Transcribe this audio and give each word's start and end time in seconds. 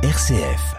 RCF. 0.00 0.76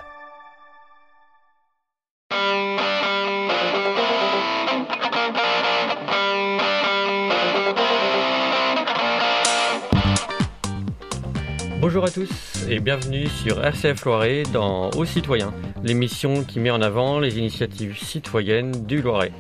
Bonjour 11.81 12.05
à 12.05 12.09
tous 12.09 12.29
et 12.69 12.79
bienvenue 12.79 13.27
sur 13.27 13.61
RCF 13.61 14.05
Loiret 14.05 14.43
dans 14.53 14.89
Aux 14.91 15.03
Citoyens, 15.03 15.53
l'émission 15.83 16.45
qui 16.45 16.61
met 16.61 16.71
en 16.71 16.81
avant 16.81 17.19
les 17.19 17.39
initiatives 17.39 18.01
citoyennes 18.01 18.85
du 18.85 19.01
Loiret. 19.01 19.33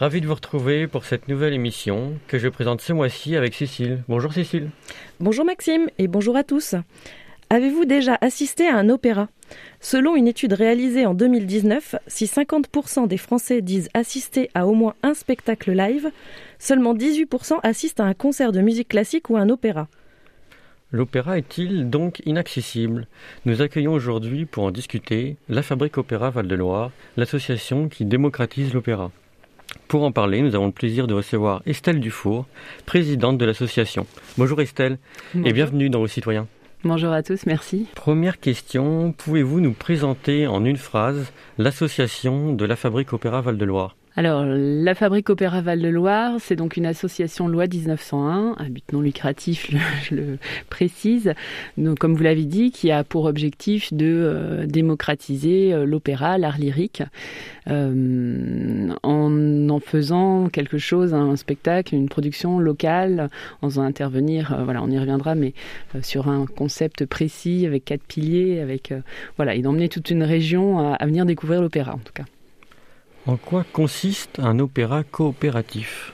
Ravi 0.00 0.22
de 0.22 0.26
vous 0.26 0.34
retrouver 0.34 0.88
pour 0.88 1.04
cette 1.04 1.28
nouvelle 1.28 1.52
émission 1.52 2.14
que 2.26 2.40
je 2.40 2.48
présente 2.48 2.80
ce 2.80 2.92
mois-ci 2.92 3.36
avec 3.36 3.54
Cécile. 3.54 4.02
Bonjour 4.08 4.32
Cécile. 4.32 4.70
Bonjour 5.20 5.44
Maxime 5.44 5.86
et 5.98 6.08
bonjour 6.08 6.36
à 6.36 6.42
tous. 6.42 6.74
Avez-vous 7.50 7.84
déjà 7.84 8.16
assisté 8.20 8.66
à 8.66 8.76
un 8.76 8.88
opéra? 8.88 9.28
Selon 9.80 10.16
une 10.16 10.26
étude 10.26 10.54
réalisée 10.54 11.06
en 11.06 11.14
2019, 11.14 11.96
si 12.06 12.24
50% 12.24 13.06
des 13.06 13.18
Français 13.18 13.60
disent 13.60 13.90
assister 13.94 14.50
à 14.54 14.66
au 14.66 14.72
moins 14.72 14.94
un 15.02 15.14
spectacle 15.14 15.72
live, 15.72 16.10
seulement 16.58 16.94
18% 16.94 17.60
assistent 17.62 18.00
à 18.00 18.04
un 18.04 18.14
concert 18.14 18.52
de 18.52 18.60
musique 18.60 18.88
classique 18.88 19.30
ou 19.30 19.36
à 19.36 19.40
un 19.40 19.50
opéra. 19.50 19.88
L'opéra 20.90 21.38
est-il 21.38 21.90
donc 21.90 22.22
inaccessible? 22.24 23.08
Nous 23.46 23.62
accueillons 23.62 23.92
aujourd'hui 23.92 24.46
pour 24.46 24.64
en 24.64 24.70
discuter 24.70 25.36
la 25.48 25.62
Fabrique 25.62 25.98
Opéra 25.98 26.30
Val-de-Loire, 26.30 26.92
l'association 27.16 27.88
qui 27.88 28.04
démocratise 28.04 28.72
l'opéra. 28.72 29.10
Pour 29.88 30.04
en 30.04 30.12
parler, 30.12 30.40
nous 30.40 30.54
avons 30.54 30.66
le 30.66 30.72
plaisir 30.72 31.06
de 31.06 31.14
recevoir 31.14 31.62
Estelle 31.66 32.00
Dufour, 32.00 32.46
présidente 32.86 33.38
de 33.38 33.44
l'association. 33.44 34.06
Bonjour 34.38 34.60
Estelle 34.60 34.98
et 35.44 35.52
bienvenue 35.52 35.90
dans 35.90 35.98
vos 35.98 36.06
citoyens. 36.06 36.46
Bonjour 36.86 37.12
à 37.12 37.22
tous, 37.22 37.46
merci. 37.46 37.86
Première 37.94 38.38
question, 38.38 39.12
pouvez-vous 39.16 39.60
nous 39.60 39.72
présenter 39.72 40.46
en 40.46 40.66
une 40.66 40.76
phrase 40.76 41.32
l'association 41.56 42.52
de 42.52 42.64
la 42.66 42.76
Fabrique 42.76 43.14
Opéra 43.14 43.40
Val-de-Loire? 43.40 43.96
Alors, 44.16 44.44
la 44.46 44.94
Fabrique 44.94 45.28
Opéra 45.28 45.60
Val-de-Loire, 45.60 46.36
c'est 46.38 46.54
donc 46.54 46.76
une 46.76 46.86
association 46.86 47.48
loi 47.48 47.66
1901, 47.66 48.54
un 48.58 48.68
but 48.70 48.84
non 48.92 49.00
lucratif, 49.00 49.72
je 50.08 50.14
le 50.14 50.38
précise, 50.70 51.34
donc, 51.76 51.98
comme 51.98 52.14
vous 52.14 52.22
l'avez 52.22 52.44
dit, 52.44 52.70
qui 52.70 52.92
a 52.92 53.02
pour 53.02 53.24
objectif 53.24 53.92
de 53.92 54.06
euh, 54.06 54.66
démocratiser 54.66 55.74
euh, 55.74 55.84
l'opéra, 55.84 56.38
l'art 56.38 56.58
lyrique, 56.58 57.02
euh, 57.68 58.88
en 59.02 59.68
en 59.68 59.80
faisant 59.80 60.48
quelque 60.48 60.78
chose, 60.78 61.12
un 61.12 61.34
spectacle, 61.34 61.96
une 61.96 62.08
production 62.08 62.60
locale, 62.60 63.30
en 63.62 63.68
faisant 63.68 63.82
intervenir, 63.82 64.60
voilà, 64.62 64.80
on 64.84 64.90
y 64.90 64.98
reviendra, 64.98 65.34
mais 65.34 65.54
sur 66.02 66.28
un 66.28 66.46
concept 66.46 67.04
précis, 67.04 67.66
avec 67.66 67.84
quatre 67.84 68.04
piliers, 68.04 68.60
avec, 68.60 68.94
voilà, 69.36 69.56
et 69.56 69.62
d'emmener 69.62 69.88
toute 69.88 70.10
une 70.10 70.22
région 70.22 70.94
à 70.94 71.04
venir 71.04 71.26
découvrir 71.26 71.60
l'opéra, 71.60 71.94
en 71.94 71.98
tout 71.98 72.12
cas. 72.12 72.24
En 73.26 73.36
quoi 73.36 73.64
consiste 73.72 74.38
un 74.38 74.58
opéra 74.58 75.02
coopératif? 75.02 76.13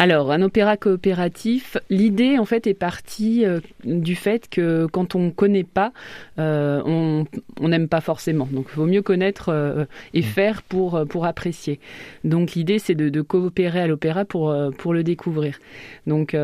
Alors, 0.00 0.32
un 0.32 0.40
opéra 0.40 0.78
coopératif, 0.78 1.76
l'idée 1.90 2.38
en 2.38 2.46
fait 2.46 2.66
est 2.66 2.72
partie 2.72 3.44
euh, 3.44 3.60
du 3.84 4.14
fait 4.14 4.48
que 4.48 4.86
quand 4.90 5.14
on 5.14 5.18
ne 5.18 5.30
connaît 5.30 5.62
pas, 5.62 5.92
euh, 6.38 6.80
on 6.86 7.68
n'aime 7.68 7.86
pas 7.86 8.00
forcément. 8.00 8.48
Donc, 8.50 8.68
il 8.72 8.76
vaut 8.76 8.86
mieux 8.86 9.02
connaître 9.02 9.50
euh, 9.50 9.84
et 10.14 10.20
mm. 10.20 10.22
faire 10.22 10.62
pour, 10.62 11.04
pour 11.06 11.26
apprécier. 11.26 11.80
Donc, 12.24 12.52
l'idée 12.52 12.78
c'est 12.78 12.94
de, 12.94 13.20
coopérer 13.20 13.80
à 13.80 13.86
l'opéra 13.86 14.24
pour, 14.24 14.56
pour 14.78 14.94
le 14.94 15.02
découvrir. 15.02 15.58
Donc, 16.06 16.34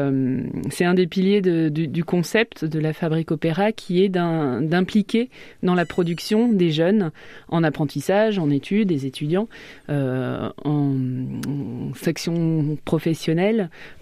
c'est 0.68 0.84
un 0.84 0.92
des 0.92 1.06
piliers 1.06 1.40
du, 1.40 1.88
du, 1.88 2.04
concept 2.04 2.66
de 2.66 2.78
la 2.78 2.92
fabrique 2.92 3.30
opéra 3.30 3.72
qui 3.72 4.04
est 4.04 4.10
d'impliquer 4.10 5.30
dans 5.62 5.74
la 5.74 5.86
production 5.86 6.52
des 6.52 6.70
jeunes 6.70 7.10
en 7.48 7.64
apprentissage, 7.64 8.38
en 8.38 8.50
études, 8.50 8.88
des 8.88 9.06
étudiants, 9.06 9.48
en, 9.88 10.52
en 10.66 11.94
section 11.94 12.76
professionnelle 12.84 13.45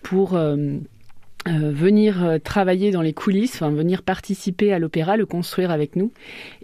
pour 0.02 0.34
euh, 0.34 0.56
euh, 1.48 1.72
venir 1.72 2.24
euh, 2.24 2.38
travailler 2.38 2.90
dans 2.90 3.02
les 3.02 3.12
coulisses, 3.12 3.62
venir 3.62 4.02
participer 4.02 4.72
à 4.72 4.78
l'opéra, 4.78 5.16
le 5.16 5.26
construire 5.26 5.70
avec 5.70 5.96
nous 5.96 6.12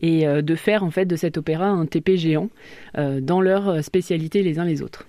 et 0.01 0.27
de 0.27 0.55
faire 0.55 0.85
en 0.85 0.91
fait 0.91 1.07
de 1.07 1.17
cet 1.17 1.37
opéra 1.37 1.67
un 1.69 1.87
TP 1.87 2.17
géant 2.17 2.49
dans 2.97 3.41
leur 3.41 3.83
spécialité 3.85 4.43
les 4.43 4.59
uns 4.59 4.65
les 4.65 4.83
autres. 4.83 5.07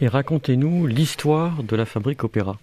Et 0.00 0.08
racontez-nous 0.08 0.86
l'histoire 0.86 1.62
de 1.62 1.76
la 1.76 1.84
fabrique 1.84 2.24
opéra. 2.24 2.58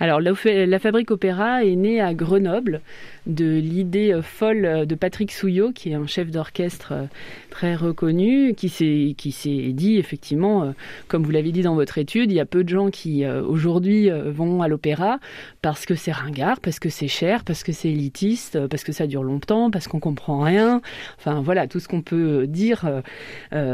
Alors, 0.00 0.20
la, 0.20 0.78
Fabrique 0.78 1.10
Opéra 1.12 1.64
est 1.64 1.76
née 1.76 2.00
à 2.00 2.14
Grenoble 2.14 2.80
de 3.26 3.58
l'idée 3.58 4.12
euh, 4.12 4.22
folle 4.22 4.64
euh, 4.64 4.84
de 4.84 4.94
Patrick 4.96 5.30
Souillot, 5.30 5.70
qui 5.72 5.90
est 5.90 5.94
un 5.94 6.06
chef 6.06 6.30
d'orchestre 6.30 6.92
euh, 6.92 7.04
très 7.50 7.76
reconnu, 7.76 8.54
qui 8.54 8.68
s'est, 8.68 9.14
dit 9.72 9.96
effectivement, 9.96 10.74
comme 11.08 11.22
vous 11.22 11.30
l'avez 11.30 11.52
dit 11.52 11.62
dans 11.62 11.74
votre 11.74 11.98
étude, 11.98 12.30
il 12.32 12.34
y 12.34 12.40
a 12.40 12.44
peu 12.44 12.64
de 12.64 12.68
gens 12.68 12.90
qui 12.90 13.24
aujourd'hui 13.26 14.10
vont 14.10 14.62
à 14.62 14.68
l'opéra 14.68 15.18
parce 15.62 15.86
que 15.86 15.94
c'est 15.94 16.12
ringard, 16.12 16.60
parce 16.60 16.78
que 16.78 16.88
c'est 16.88 17.08
cher, 17.08 17.44
parce 17.44 17.62
que 17.62 17.72
c'est 17.72 17.90
élitiste, 17.90 18.66
parce 18.66 18.82
que 18.82 18.92
ça 18.92 19.06
dure 19.06 19.22
longtemps, 19.22 19.70
parce 19.70 19.86
qu'on 19.86 20.00
comprend 20.00 20.40
rien. 20.40 20.80
Enfin 21.18 21.40
voilà, 21.40 21.66
tout 21.66 21.80
ce 21.80 21.88
qu'on 21.88 22.02
peut 22.02 22.46
dire 22.46 23.02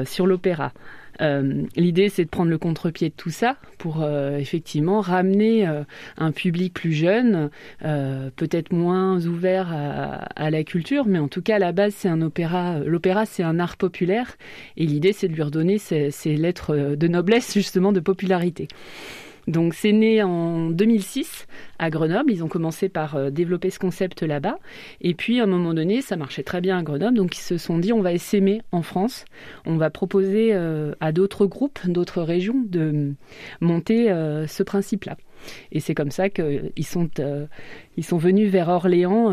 sur 0.04 0.26
l'opéra. 0.26 0.72
Euh, 1.20 1.64
l'idée, 1.76 2.08
c'est 2.08 2.24
de 2.24 2.30
prendre 2.30 2.50
le 2.50 2.58
contre-pied 2.58 3.08
de 3.10 3.14
tout 3.14 3.30
ça 3.30 3.56
pour 3.78 4.02
euh, 4.02 4.36
effectivement 4.38 5.00
ramener 5.00 5.66
euh, 5.66 5.82
un 6.16 6.32
public 6.32 6.74
plus 6.74 6.92
jeune, 6.92 7.50
peut-être 7.80 8.72
moins 8.72 9.24
ouvert 9.26 9.72
à, 9.72 10.50
la 10.50 10.64
culture, 10.64 11.06
mais 11.06 11.18
en 11.18 11.28
tout 11.28 11.42
cas, 11.42 11.56
à 11.56 11.58
la 11.58 11.72
base, 11.72 11.94
c'est 11.94 12.08
un 12.08 12.22
opéra. 12.22 12.78
L'opéra, 12.80 13.26
c'est 13.26 13.42
un 13.42 13.58
art 13.58 13.76
populaire, 13.76 14.36
et 14.76 14.86
l'idée, 14.86 15.12
c'est 15.12 15.28
de 15.28 15.34
lui 15.34 15.42
redonner 15.42 15.78
ces 15.78 16.36
lettres 16.36 16.94
de 16.96 17.08
noblesse, 17.08 17.54
justement, 17.54 17.92
de 17.92 18.00
popularité. 18.00 18.68
Donc 19.50 19.74
c'est 19.74 19.92
né 19.92 20.22
en 20.22 20.70
2006 20.70 21.46
à 21.78 21.90
Grenoble. 21.90 22.30
Ils 22.30 22.44
ont 22.44 22.48
commencé 22.48 22.88
par 22.88 23.16
euh, 23.16 23.30
développer 23.30 23.70
ce 23.70 23.78
concept 23.78 24.22
là-bas. 24.22 24.58
Et 25.00 25.14
puis 25.14 25.40
à 25.40 25.44
un 25.44 25.46
moment 25.46 25.74
donné, 25.74 26.02
ça 26.02 26.16
marchait 26.16 26.44
très 26.44 26.60
bien 26.60 26.78
à 26.78 26.82
Grenoble. 26.82 27.16
Donc 27.16 27.36
ils 27.36 27.40
se 27.40 27.58
sont 27.58 27.78
dit 27.78 27.92
on 27.92 28.00
va 28.00 28.12
essaimer 28.12 28.62
en 28.70 28.82
France. 28.82 29.24
On 29.66 29.76
va 29.76 29.90
proposer 29.90 30.50
euh, 30.52 30.92
à 31.00 31.10
d'autres 31.10 31.46
groupes, 31.46 31.80
d'autres 31.84 32.22
régions 32.22 32.62
de 32.64 33.12
monter 33.60 34.10
euh, 34.10 34.46
ce 34.46 34.62
principe-là. 34.62 35.16
Et 35.72 35.80
c'est 35.80 35.94
comme 35.94 36.10
ça 36.10 36.28
qu'ils 36.28 36.84
sont, 36.84 37.08
sont 38.00 38.18
venus 38.18 38.50
vers 38.50 38.68
Orléans 38.68 39.32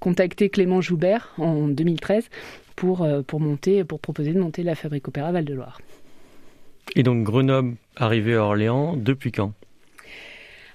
contacter 0.00 0.48
Clément 0.48 0.80
Joubert 0.80 1.34
en 1.36 1.68
2013 1.68 2.30
pour, 2.74 3.06
pour, 3.26 3.38
monter, 3.38 3.84
pour 3.84 4.00
proposer 4.00 4.32
de 4.32 4.40
monter 4.40 4.62
la 4.62 4.74
Fabrique 4.74 5.08
Opéra 5.08 5.30
Val-de-Loire. 5.30 5.78
Et 6.96 7.02
donc 7.02 7.24
Grenoble 7.24 7.76
arrivé 7.96 8.34
à 8.34 8.42
Orléans 8.42 8.96
depuis 8.96 9.32
quand? 9.32 9.52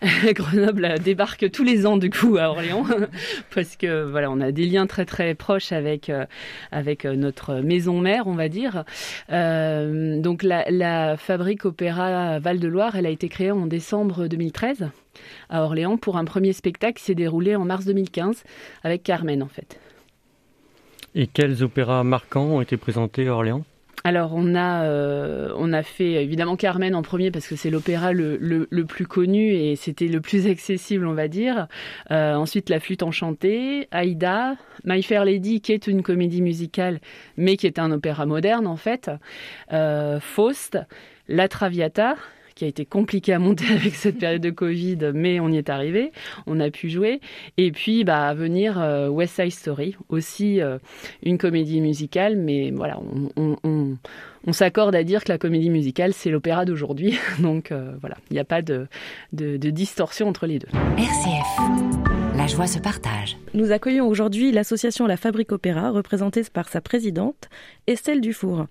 Grenoble 0.33 0.99
débarque 0.99 1.49
tous 1.51 1.63
les 1.63 1.85
ans 1.85 1.97
du 1.97 2.09
coup 2.09 2.37
à 2.37 2.49
Orléans. 2.49 2.85
Parce 3.55 3.75
que 3.75 4.03
voilà 4.03 4.29
on 4.31 4.39
a 4.41 4.51
des 4.51 4.65
liens 4.65 4.87
très 4.87 5.05
très 5.05 5.35
proches 5.35 5.71
avec 5.71 6.09
euh, 6.09 6.25
avec 6.71 7.05
euh, 7.05 7.15
notre 7.15 7.55
maison 7.55 7.99
mère 7.99 8.27
on 8.27 8.33
va 8.33 8.49
dire. 8.49 8.83
Euh, 9.31 10.19
donc 10.19 10.43
la, 10.43 10.69
la, 10.69 11.17
fabrique 11.17 11.65
opéra 11.65 12.39
Val 12.39 12.59
de 12.59 12.67
Loire 12.67 12.95
elle 12.95 13.05
a 13.05 13.09
été 13.09 13.29
créée 13.29 13.51
en 13.51 13.65
décembre 13.65 14.27
2013 14.27 14.89
à 15.49 15.63
Orléans 15.63 15.97
pour 15.97 16.17
un 16.17 16.25
premier 16.25 16.53
spectacle 16.53 16.99
qui 16.99 17.05
s'est 17.05 17.15
déroulé 17.15 17.55
en 17.55 17.65
mars 17.65 17.85
2015 17.85 18.43
avec 18.83 19.03
Carmen 19.03 19.41
en 19.41 19.47
fait. 19.47 19.79
Et 21.15 21.27
quels 21.27 21.63
opéras 21.63 22.03
marquants 22.03 22.45
ont 22.45 22.61
été 22.61 22.75
présentés 22.75 23.27
à 23.27 23.33
Orléans? 23.33 23.63
Alors 24.05 24.33
on 24.35 24.53
a 24.53 24.83
euh, 24.83 25.51
on 25.57 25.73
a 25.73 25.81
fait 25.81 26.23
évidemment 26.23 26.55
Carmen 26.55 26.93
en 26.93 27.01
premier 27.01 27.31
parce 27.31 27.47
que 27.47 27.55
c'est 27.55 27.71
l'opéra 27.71 28.13
le, 28.13 28.37
le, 28.39 28.85
plus 28.85 29.07
connu 29.07 29.49
et 29.49 29.75
c'était 29.75 30.07
le 30.07 30.21
plus 30.21 30.45
accessible 30.45 31.07
on 31.07 31.15
va 31.15 31.27
dire. 31.27 31.67
Euh, 32.11 32.35
ensuite 32.35 32.69
La 32.69 32.79
flûte 32.79 33.01
enchantée, 33.01 33.87
Aïda, 33.89 34.57
My 34.83 35.01
Fair 35.01 35.25
Lady 35.25 35.59
qui 35.59 35.71
est 35.71 35.87
une 35.87 36.03
comédie 36.03 36.43
musicale 36.43 36.99
mais 37.35 37.57
qui 37.57 37.65
est 37.65 37.79
un 37.79 37.91
opéra 37.91 38.27
moderne 38.27 38.67
en 38.67 38.75
fait, 38.77 39.09
euh, 39.73 40.19
Faust, 40.19 40.77
La 41.27 41.47
Traviata 41.47 42.15
qui 42.55 42.63
a 42.63 42.67
été 42.67 42.85
compliqué 42.85 43.33
à 43.33 43.39
monter 43.39 43.65
avec 43.71 43.95
cette 43.95 44.17
période 44.17 44.41
de 44.41 44.49
Covid, 44.49 45.11
mais 45.13 45.39
on 45.39 45.49
y 45.49 45.57
est 45.57 45.69
arrivé, 45.69 46.11
on 46.47 46.59
a 46.59 46.71
pu 46.71 46.89
jouer. 46.89 47.19
Et 47.57 47.71
puis, 47.71 48.03
bah, 48.03 48.27
à 48.27 48.33
venir 48.33 48.79
euh, 48.79 49.09
West 49.09 49.35
Side 49.35 49.51
Story, 49.51 49.95
aussi 50.09 50.61
euh, 50.61 50.79
une 51.21 51.37
comédie 51.37 51.81
musicale, 51.81 52.37
mais 52.37 52.71
voilà, 52.71 52.99
on, 53.35 53.57
on, 53.63 54.53
s'accorde 54.53 54.95
à 54.95 55.03
dire 55.03 55.23
que 55.23 55.31
la 55.31 55.37
comédie 55.37 55.69
musicale, 55.69 56.13
c'est 56.13 56.29
l'opéra 56.29 56.65
d'aujourd'hui. 56.65 57.19
Donc 57.39 57.71
euh, 57.71 57.91
voilà, 57.99 58.15
il 58.29 58.33
n'y 58.33 58.39
a 58.39 58.45
pas 58.45 58.61
de, 58.61 58.87
de, 59.33 59.57
de 59.57 59.69
distorsion 59.69 60.29
entre 60.29 60.47
les 60.47 60.59
deux. 60.59 60.69
RCF. 60.97 62.05
La 62.37 62.47
joie 62.47 62.67
se 62.67 62.79
partage. 62.79 63.37
Nous 63.53 63.71
accueillons 63.71 64.07
aujourd'hui 64.07 64.51
l'association 64.51 65.07
La 65.07 65.17
Fabrique 65.17 65.51
Opéra, 65.51 65.91
représentée 65.91 66.43
par 66.53 66.69
sa 66.69 66.79
présidente, 66.79 67.49
Estelle 67.87 68.21
Dufour. 68.21 68.67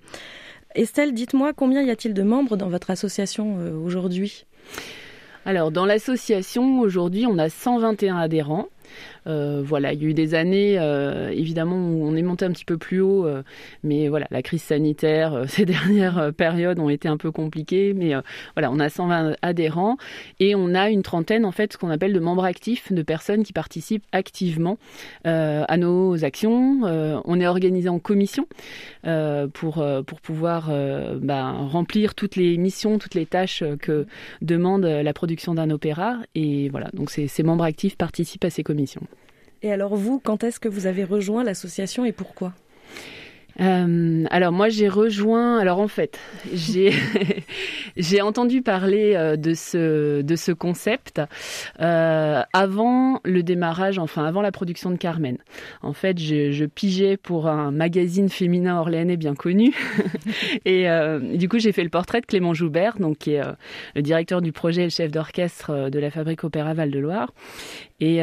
Estelle, 0.75 1.15
dites-moi 1.15 1.53
combien 1.53 1.83
y 1.83 1.91
a-t-il 1.91 2.15
de 2.15 2.23
membres 2.25 2.57
dans 2.57 2.69
votre 2.69 2.91
association 2.91 3.59
euh, 3.61 3.77
aujourd'hui? 3.77 4.45
Alors, 5.47 5.71
dans 5.71 5.85
l'association, 5.85 6.81
aujourd'hui, 6.81 7.27
on 7.27 7.39
a 7.39 7.49
121 7.49 8.17
adhérents. 8.17 8.69
Voilà, 9.27 9.93
il 9.93 10.03
y 10.03 10.07
a 10.07 10.09
eu 10.09 10.15
des 10.15 10.35
années, 10.35 10.75
évidemment, 11.33 11.77
où 11.77 12.07
on 12.07 12.15
est 12.17 12.23
monté 12.23 12.45
un 12.45 12.51
petit 12.51 12.65
peu 12.65 12.77
plus 12.77 13.01
haut, 13.01 13.27
mais 13.83 14.09
voilà, 14.09 14.27
la 14.31 14.43
crise 14.43 14.63
sanitaire, 14.63 15.45
ces 15.49 15.65
dernières 15.65 16.33
périodes 16.37 16.79
ont 16.79 16.89
été 16.89 17.09
un 17.09 17.17
peu 17.17 17.31
compliquées, 17.31 17.95
mais 17.95 18.13
voilà, 18.55 18.71
on 18.71 18.79
a 18.79 18.89
120 18.89 19.37
adhérents 19.43 19.97
et 20.41 20.55
on 20.55 20.75
a 20.75 20.91
une 20.91 21.03
trentaine, 21.03 21.45
en 21.45 21.53
fait, 21.53 21.73
ce 21.73 21.79
qu'on 21.79 21.91
appelle 21.91 22.13
de 22.13 22.21
membres 22.21 22.45
actifs, 22.45 22.93
de 22.93 23.03
personnes 23.03 23.45
qui 23.45 23.53
participent 23.53 24.05
activement 24.13 24.79
à 25.25 25.77
nos 25.77 26.25
actions. 26.25 26.83
on 26.83 27.41
est 27.41 27.47
organisé 27.47 27.89
en 27.89 27.99
commission 27.99 28.47
pour, 29.53 29.85
pour 30.07 30.21
pouvoir 30.21 30.71
bah, 31.21 31.53
remplir 31.53 32.15
toutes 32.15 32.37
les 32.37 32.57
missions, 32.57 32.99
toutes 32.99 33.15
les 33.15 33.27
tâches 33.27 33.65
que 33.81 34.07
demande 34.43 34.85
la 34.85 35.13
production 35.13 35.55
d'un 35.55 35.71
opéra. 35.71 36.19
Et 36.35 36.69
voilà, 36.69 36.89
donc 36.93 37.11
ces 37.11 37.43
membres 37.43 37.65
actifs 37.65 37.97
participent 37.97 38.45
à 38.45 38.51
ces 38.51 38.63
commissions. 38.63 39.03
Et 39.65 39.73
alors 39.73 39.97
vous, 39.97 40.21
quand 40.21 40.45
est-ce 40.45 40.61
que 40.61 40.69
vous 40.69 40.87
avez 40.87 41.05
rejoint 41.05 41.43
l'association 41.43 42.05
et 42.05 42.13
pourquoi? 42.13 42.53
Euh, 43.61 44.25
alors 44.31 44.53
moi 44.53 44.69
j'ai 44.69 44.89
rejoint. 44.89 45.59
Alors 45.59 45.79
en 45.79 45.89
fait 45.89 46.19
j'ai 47.97 48.21
entendu 48.21 48.63
parler 48.63 49.15
euh, 49.15 49.37
de 49.37 49.55
ce 49.55 50.23
de 50.23 50.37
ce 50.37 50.51
concept 50.51 51.21
euh, 51.81 52.43
avant 52.53 53.21
le 53.25 53.43
démarrage, 53.45 53.99
enfin 53.99 54.25
avant 54.25 54.43
la 54.43 54.51
production 54.51 54.91
de 54.91 54.97
Carmen. 54.97 55.39
En 55.83 55.93
fait 55.93 56.19
je, 56.19 56.51
je 56.51 56.65
pigeais 56.65 57.17
pour 57.17 57.47
un 57.47 57.71
magazine 57.71 58.29
féminin 58.29 58.77
orléanais 58.77 59.17
bien 59.17 59.37
connu 59.37 59.73
et 60.65 60.89
du 61.35 61.49
coup 61.49 61.61
j'ai 61.61 61.71
fait 61.71 61.85
le 61.85 61.91
portrait 61.91 62.21
de 62.21 62.27
Clément 62.27 62.55
Joubert, 62.55 62.99
donc 62.99 63.19
qui 63.19 63.35
est 63.35 63.43
le 63.95 64.03
directeur 64.03 64.43
du 64.43 64.51
projet 64.51 64.83
et 64.83 64.87
le 64.87 64.91
chef 64.91 65.13
d'orchestre 65.13 65.91
de 65.91 65.99
la 66.01 66.11
Fabrique 66.11 66.43
Opéra 66.43 66.75
Val 66.75 66.91
de 66.91 66.99
Loire. 66.99 67.33
Et, 68.01 68.21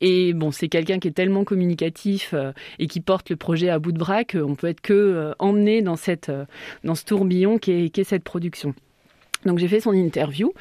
et 0.00 0.32
bon 0.34 0.50
c'est 0.50 0.68
quelqu'un 0.68 0.98
qui 0.98 1.08
est 1.08 1.12
tellement 1.12 1.44
communicatif 1.44 2.34
et 2.78 2.86
qui 2.86 3.00
porte 3.00 3.30
le 3.30 3.36
projet 3.36 3.68
à 3.68 3.78
bout 3.78 3.92
de 3.92 3.98
bras 3.98 4.24
qu'on 4.24 4.54
peut 4.54 4.68
être 4.68 4.80
que 4.80 4.92
euh, 4.92 5.32
emmené 5.38 5.82
dans 5.82 5.96
cette 5.96 6.28
euh, 6.28 6.44
dans 6.84 6.94
ce 6.94 7.04
tourbillon 7.04 7.58
qui 7.58 7.72
est, 7.72 7.90
qui 7.90 8.00
est 8.00 8.04
cette 8.04 8.24
production. 8.24 8.74
Donc 9.46 9.58
j'ai 9.58 9.68
fait 9.68 9.80
son 9.80 9.92
interview. 9.92 10.52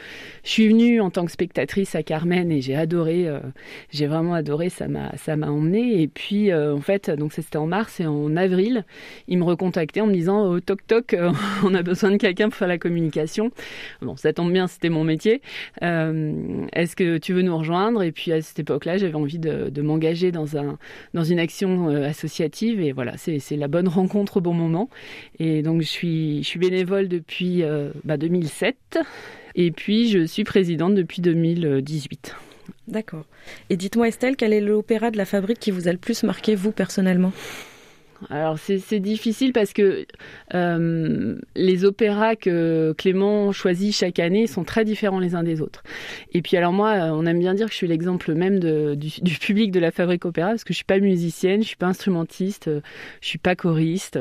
Je 0.43 0.51
suis 0.51 0.67
venue 0.67 1.01
en 1.01 1.09
tant 1.09 1.25
que 1.25 1.31
spectatrice 1.31 1.95
à 1.95 2.03
Carmen 2.03 2.51
et 2.51 2.61
j'ai 2.61 2.75
adoré, 2.75 3.27
euh, 3.27 3.39
j'ai 3.89 4.05
vraiment 4.05 4.35
adoré, 4.35 4.69
ça 4.69 4.87
m'a 4.87 5.15
ça 5.17 5.35
m'a 5.35 5.49
emmené. 5.49 6.01
Et 6.01 6.07
puis 6.07 6.51
euh, 6.51 6.75
en 6.75 6.81
fait, 6.81 7.09
donc 7.09 7.33
c'était 7.33 7.57
en 7.57 7.65
mars 7.65 7.99
et 7.99 8.05
en 8.05 8.35
avril, 8.37 8.85
il 9.27 9.39
me 9.39 9.43
recontactait 9.43 10.01
en 10.01 10.07
me 10.07 10.13
disant 10.13 10.45
oh, 10.45 10.59
toc 10.59 10.85
toc, 10.85 11.13
euh, 11.13 11.31
on 11.63 11.73
a 11.73 11.81
besoin 11.81 12.11
de 12.11 12.17
quelqu'un 12.17 12.49
pour 12.49 12.57
faire 12.57 12.67
la 12.67 12.77
communication. 12.77 13.51
Bon, 14.01 14.15
ça 14.15 14.31
tombe 14.31 14.53
bien, 14.53 14.67
c'était 14.67 14.89
mon 14.89 15.03
métier. 15.03 15.41
Est-ce 15.81 16.95
que 16.95 17.17
tu 17.17 17.33
veux 17.33 17.41
nous 17.41 17.57
rejoindre? 17.57 18.03
Et 18.03 18.11
puis 18.11 18.31
à 18.31 18.41
cette 18.41 18.59
époque-là, 18.59 18.97
j'avais 18.97 19.15
envie 19.15 19.39
de, 19.39 19.81
m'engager 19.81 20.31
dans 20.31 20.57
un 20.57 20.77
dans 21.13 21.23
une 21.23 21.39
action 21.39 21.87
associative 21.87 22.81
et 22.81 22.91
voilà, 22.91 23.15
c'est 23.17 23.39
c'est 23.39 23.55
la 23.55 23.67
bonne 23.67 23.87
rencontre 23.87 24.37
au 24.37 24.41
bon 24.41 24.53
moment. 24.53 24.89
Et 25.39 25.61
donc 25.61 25.81
je 25.81 25.87
suis 25.87 26.43
je 26.43 26.47
suis 26.47 26.59
bénévole 26.59 27.07
depuis 27.07 27.63
bah, 28.03 28.17
2007 28.17 28.66
et 29.55 29.71
puis 29.71 30.09
je 30.09 30.25
suis 30.25 30.43
présidente 30.43 30.95
depuis 30.95 31.21
2018. 31.21 32.35
D'accord. 32.87 33.25
Et 33.69 33.77
dites-moi 33.77 34.07
Estelle, 34.07 34.35
quel 34.35 34.53
est 34.53 34.61
l'opéra 34.61 35.11
de 35.11 35.17
la 35.17 35.25
fabrique 35.25 35.59
qui 35.59 35.71
vous 35.71 35.87
a 35.87 35.91
le 35.91 35.97
plus 35.97 36.23
marqué 36.23 36.55
vous 36.55 36.71
personnellement? 36.71 37.33
Alors 38.29 38.57
c'est 38.57 38.99
difficile 38.99 39.53
parce 39.53 39.73
que 39.73 40.05
euh, 40.53 41.35
les 41.55 41.85
opéras 41.85 42.35
que 42.35 42.93
Clément 42.97 43.51
choisit 43.51 43.95
chaque 43.95 44.19
année 44.19 44.47
sont 44.47 44.63
très 44.63 44.85
différents 44.85 45.19
les 45.19 45.35
uns 45.35 45.43
des 45.43 45.61
autres. 45.61 45.83
Et 46.33 46.41
puis 46.41 46.57
alors 46.57 46.73
moi, 46.73 46.93
euh, 46.93 47.09
on 47.11 47.25
aime 47.25 47.39
bien 47.39 47.53
dire 47.53 47.67
que 47.67 47.71
je 47.71 47.77
suis 47.77 47.87
l'exemple 47.87 48.33
même 48.33 48.59
du, 48.59 49.37
public 49.39 49.71
de 49.71 49.79
la 49.79 49.91
Fabrique 49.91 50.25
Opéra 50.25 50.49
parce 50.49 50.63
que 50.63 50.73
je 50.73 50.77
suis 50.77 50.85
pas 50.85 50.99
musicienne, 50.99 51.61
je 51.61 51.67
suis 51.67 51.75
pas 51.75 51.87
instrumentiste, 51.87 52.67
euh, 52.67 52.81
je 53.21 53.27
suis 53.27 53.37
pas 53.37 53.55
choriste. 53.55 54.19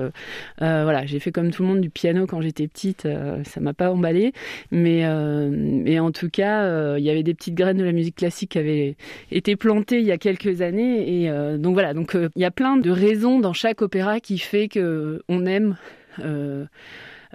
Voilà, 0.58 1.06
j'ai 1.06 1.18
fait 1.18 1.32
comme 1.32 1.50
tout 1.50 1.62
le 1.62 1.68
monde 1.68 1.80
du 1.80 1.90
piano 1.90 2.26
quand 2.26 2.40
j'étais 2.40 2.68
petite, 2.68 3.06
euh, 3.06 3.42
ça 3.44 3.60
m'a 3.60 3.74
pas 3.74 3.90
emballé, 3.90 4.32
mais 4.70 5.04
mais 5.50 5.98
en 5.98 6.10
tout 6.10 6.28
cas, 6.28 6.96
il 6.96 7.04
y 7.04 7.10
avait 7.10 7.22
des 7.22 7.34
petites 7.34 7.54
graines 7.54 7.76
de 7.78 7.84
la 7.84 7.92
musique 7.92 8.16
classique 8.16 8.50
qui 8.50 8.58
avaient 8.58 8.96
été 9.30 9.56
plantées 9.56 10.00
il 10.00 10.06
y 10.06 10.12
a 10.12 10.18
quelques 10.18 10.60
années 10.60 11.24
et 11.24 11.58
donc 11.58 11.74
voilà, 11.74 11.94
donc 11.94 12.14
il 12.14 12.42
y 12.42 12.44
a 12.44 12.50
plein 12.50 12.76
de 12.76 12.90
raisons 12.90 13.40
dans 13.40 13.52
chaque 13.52 13.82
qui 14.22 14.38
fait 14.38 14.68
que 14.68 15.22
on 15.28 15.46
aime 15.46 15.76
euh, 16.20 16.66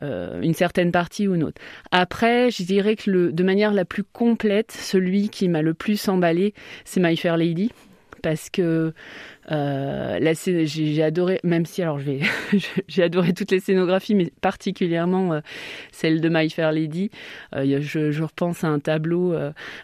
euh, 0.01 0.41
une 0.41 0.53
certaine 0.53 0.91
partie 0.91 1.27
ou 1.27 1.35
une 1.35 1.43
autre. 1.43 1.61
Après, 1.91 2.49
je 2.49 2.63
dirais 2.63 2.95
que 2.95 3.11
le, 3.11 3.31
de 3.31 3.43
manière 3.43 3.73
la 3.73 3.85
plus 3.85 4.03
complète, 4.03 4.71
celui 4.71 5.29
qui 5.29 5.47
m'a 5.47 5.61
le 5.61 5.73
plus 5.73 6.07
emballé, 6.07 6.53
c'est 6.85 6.99
My 6.99 7.15
Fair 7.17 7.37
Lady, 7.37 7.71
parce 8.23 8.49
que 8.49 8.93
euh, 9.51 10.33
j'ai 10.65 11.03
adoré, 11.03 11.39
même 11.43 11.65
si 11.65 11.81
alors 11.81 11.99
j'ai 12.87 13.03
adoré 13.03 13.33
toutes 13.33 13.51
les 13.51 13.59
scénographies, 13.59 14.15
mais 14.15 14.31
particulièrement 14.41 15.33
euh, 15.33 15.39
celle 15.91 16.21
de 16.21 16.29
My 16.29 16.49
Fair 16.49 16.71
Lady. 16.71 17.11
Euh, 17.55 17.79
je, 17.81 18.21
repense 18.21 18.63
à 18.63 18.67
un 18.67 18.79
tableau 18.79 19.35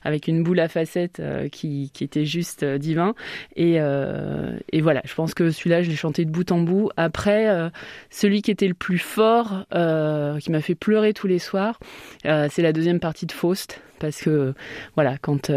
avec 0.03 0.27
une 0.27 0.43
boule 0.43 0.59
à 0.59 0.67
facettes 0.67 1.21
qui, 1.51 1.91
était 1.99 2.25
juste 2.25 2.63
divin. 2.63 3.15
Et, 3.55 3.75
et, 3.75 4.81
voilà, 4.81 5.01
je 5.05 5.15
pense 5.15 5.33
que 5.33 5.49
celui-là, 5.49 5.81
je 5.81 5.89
l'ai 5.89 5.95
chanté 5.95 6.23
de 6.23 6.29
bout 6.29 6.51
en 6.51 6.59
bout. 6.61 6.89
Après, 6.97 7.71
celui 8.11 8.41
qui 8.43 8.51
était 8.51 8.67
le 8.67 8.75
plus 8.75 8.99
fort, 8.99 9.65
qui 9.71 10.51
m'a 10.51 10.61
fait 10.61 10.75
pleurer 10.75 11.13
tous 11.13 11.27
les 11.27 11.39
soirs, 11.39 11.79
c'est 12.23 12.61
la 12.61 12.73
deuxième 12.73 12.99
partie 12.99 13.25
de 13.25 13.31
Faust 13.31 13.81
parce 13.99 14.21
que 14.21 14.53
voilà, 14.93 15.17
quand 15.17 15.51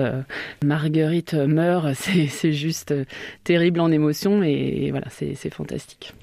Marguerite 0.65 1.35
meurt, 1.35 1.93
c'est 1.95 2.53
juste 2.53 2.95
terrible 3.45 3.81
en 3.81 3.91
émotion 3.91 4.00
et, 4.08 4.91
voilà, 4.91 5.06
c'est 5.11 5.50
fantastique. 5.50 6.14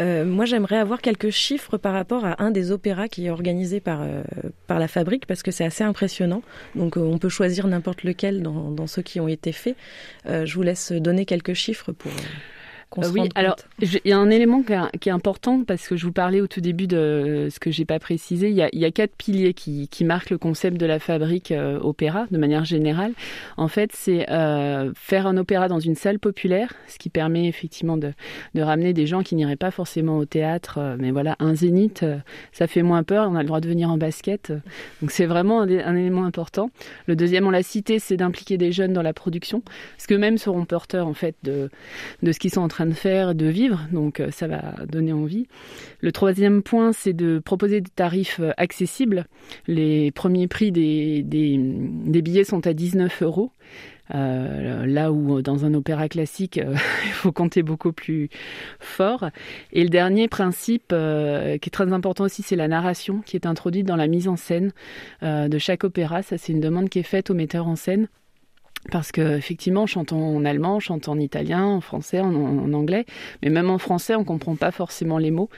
Euh, 0.00 0.24
moi, 0.24 0.46
j'aimerais 0.46 0.78
avoir 0.78 1.02
quelques 1.02 1.30
chiffres 1.30 1.76
par 1.76 1.92
rapport 1.92 2.24
à 2.24 2.42
un 2.42 2.50
des 2.50 2.70
opéras 2.70 3.08
qui 3.08 3.26
est 3.26 3.30
organisé 3.30 3.78
par, 3.80 4.02
euh, 4.02 4.22
par 4.66 4.78
la 4.78 4.88
fabrique, 4.88 5.26
parce 5.26 5.42
que 5.42 5.50
c'est 5.50 5.64
assez 5.64 5.84
impressionnant. 5.84 6.42
Donc, 6.74 6.96
euh, 6.96 7.00
on 7.00 7.18
peut 7.18 7.28
choisir 7.28 7.66
n'importe 7.66 8.02
lequel 8.02 8.42
dans, 8.42 8.70
dans, 8.70 8.86
ceux 8.86 9.02
qui 9.02 9.20
ont 9.20 9.28
été 9.28 9.52
faits. 9.52 9.76
Je 10.26 10.54
vous 10.54 10.62
laisse 10.62 10.92
donner 10.92 11.26
quelques 11.26 11.54
chiffres 11.54 11.92
pour... 11.92 12.12
Euh, 12.98 13.08
oui, 13.12 13.28
alors 13.34 13.56
il 13.80 14.00
y 14.04 14.12
a 14.12 14.18
un 14.18 14.30
élément 14.30 14.62
qui 14.62 15.08
est, 15.08 15.12
important 15.12 15.62
parce 15.64 15.86
que 15.88 15.96
je 15.96 16.06
vous 16.06 16.12
parlais 16.12 16.40
au 16.40 16.46
tout 16.46 16.60
début 16.60 16.86
de 16.86 17.48
ce 17.50 17.58
que 17.58 17.70
j'ai 17.70 17.84
pas 17.84 17.98
précisé. 17.98 18.48
Il 18.48 18.54
y, 18.54 18.62
a, 18.62 18.68
il 18.72 18.78
y 18.78 18.84
a, 18.84 18.90
quatre 18.90 19.14
piliers 19.14 19.54
qui, 19.54 19.88
qui, 19.88 20.04
marquent 20.04 20.30
le 20.30 20.38
concept 20.38 20.76
de 20.78 20.86
la 20.86 20.98
fabrique 20.98 21.52
euh, 21.52 21.78
opéra 21.80 22.26
de 22.30 22.38
manière 22.38 22.64
générale. 22.64 23.12
En 23.56 23.68
fait, 23.68 23.90
c'est 23.92 24.30
euh, 24.30 24.92
faire 24.94 25.26
un 25.26 25.36
opéra 25.36 25.68
dans 25.68 25.80
une 25.80 25.94
salle 25.94 26.18
populaire, 26.18 26.72
ce 26.86 26.98
qui 26.98 27.10
permet 27.10 27.46
effectivement 27.46 27.96
de, 27.96 28.12
de 28.54 28.62
ramener 28.62 28.92
des 28.92 29.06
gens 29.06 29.22
qui 29.22 29.34
n'iraient 29.34 29.56
pas 29.56 29.70
forcément 29.70 30.18
au 30.18 30.24
théâtre. 30.24 30.96
Mais 30.98 31.10
voilà, 31.10 31.36
un 31.38 31.54
zénith, 31.54 32.04
ça 32.52 32.66
fait 32.66 32.82
moins 32.82 33.02
peur. 33.02 33.28
On 33.30 33.34
a 33.34 33.40
le 33.40 33.46
droit 33.46 33.60
de 33.60 33.68
venir 33.68 33.90
en 33.90 33.98
basket, 33.98 34.52
donc 35.00 35.10
c'est 35.10 35.26
vraiment 35.26 35.62
un, 35.62 35.68
un, 35.68 35.96
élément 35.96 36.24
important. 36.24 36.70
Le 37.06 37.16
deuxième, 37.16 37.46
on 37.46 37.50
l'a 37.50 37.62
cité, 37.62 37.98
c'est 37.98 38.16
d'impliquer 38.16 38.58
des 38.58 38.72
jeunes 38.72 38.92
dans 38.92 39.02
la 39.02 39.12
production, 39.12 39.60
parce 39.96 40.06
que 40.06 40.14
même 40.14 40.38
seront 40.38 40.64
porteurs 40.64 41.06
en 41.06 41.14
fait 41.14 41.34
de, 41.42 41.70
de 42.22 42.32
ce 42.32 42.38
qu'ils 42.38 42.50
sont 42.50 42.60
en 42.60 42.68
train 42.68 42.81
de 42.86 42.92
faire, 42.92 43.34
de 43.34 43.46
vivre, 43.46 43.86
donc 43.92 44.20
euh, 44.20 44.30
ça 44.30 44.46
va 44.46 44.74
donner 44.88 45.12
envie. 45.12 45.46
Le 46.00 46.12
troisième 46.12 46.62
point, 46.62 46.92
c'est 46.92 47.12
de 47.12 47.38
proposer 47.38 47.80
des 47.80 47.90
tarifs 47.90 48.40
euh, 48.40 48.52
accessibles. 48.56 49.26
Les 49.66 50.10
premiers 50.10 50.48
prix 50.48 50.72
des, 50.72 51.22
billets 51.24 52.44
sont 52.44 52.66
à 52.66 52.72
19 52.72 53.22
euros. 53.22 53.50
Euh, 54.14 54.84
là 54.84 55.10
où 55.10 55.40
dans 55.40 55.64
un 55.64 55.72
opéra 55.72 56.08
classique, 56.08 56.60
il 57.04 57.12
faut 57.12 57.32
compter 57.32 57.62
beaucoup 57.62 57.92
plus 57.92 58.28
fort. 58.80 59.30
Et 59.72 59.82
le 59.82 59.88
dernier 59.88 60.28
principe 60.28 60.88
qui 60.88 60.94
est 60.94 61.72
très 61.72 61.92
important 61.92 62.24
aussi, 62.24 62.42
c'est 62.42 62.56
la 62.56 62.68
narration 62.68 63.20
qui 63.24 63.36
est 63.36 63.46
introduite 63.46 63.86
dans 63.86 63.96
la 63.96 64.08
mise 64.08 64.28
en 64.28 64.36
scène 64.36 64.72
de 65.22 65.58
chaque 65.58 65.84
opéra. 65.84 66.22
Ça, 66.22 66.36
c'est 66.36 66.52
une 66.52 66.60
demande 66.60 66.90
qui 66.90 66.98
est 66.98 67.04
faite 67.04 67.30
au 67.30 67.34
metteur 67.34 67.66
en 67.66 67.76
scène 67.76 68.08
parce 68.90 69.12
que 69.12 69.36
effectivement, 69.36 69.86
chantons 69.86 70.36
en 70.36 70.44
allemand, 70.44 70.80
chantons 70.80 71.12
en 71.12 71.18
italien, 71.18 71.64
en 71.64 71.80
français, 71.80 72.20
en, 72.20 72.72
anglais, 72.72 73.06
mais 73.42 73.48
même 73.48 73.70
en 73.70 73.78
français, 73.78 74.16
on 74.16 74.24
comprend 74.24 74.56
pas 74.56 74.72
forcément 74.72 75.18
les 75.18 75.30
mots. 75.30 75.50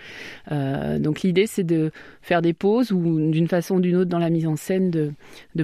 Euh, 0.52 0.98
donc 0.98 1.22
l'idée, 1.22 1.46
c'est 1.46 1.64
de 1.64 1.90
faire 2.20 2.42
des 2.42 2.52
pauses 2.52 2.92
ou 2.92 3.30
d'une 3.30 3.48
façon 3.48 3.76
ou 3.76 3.80
d'une 3.80 3.96
autre 3.96 4.10
dans 4.10 4.18
la 4.18 4.28
mise 4.28 4.46
en 4.46 4.56
scène, 4.56 4.90
de, 4.90 5.12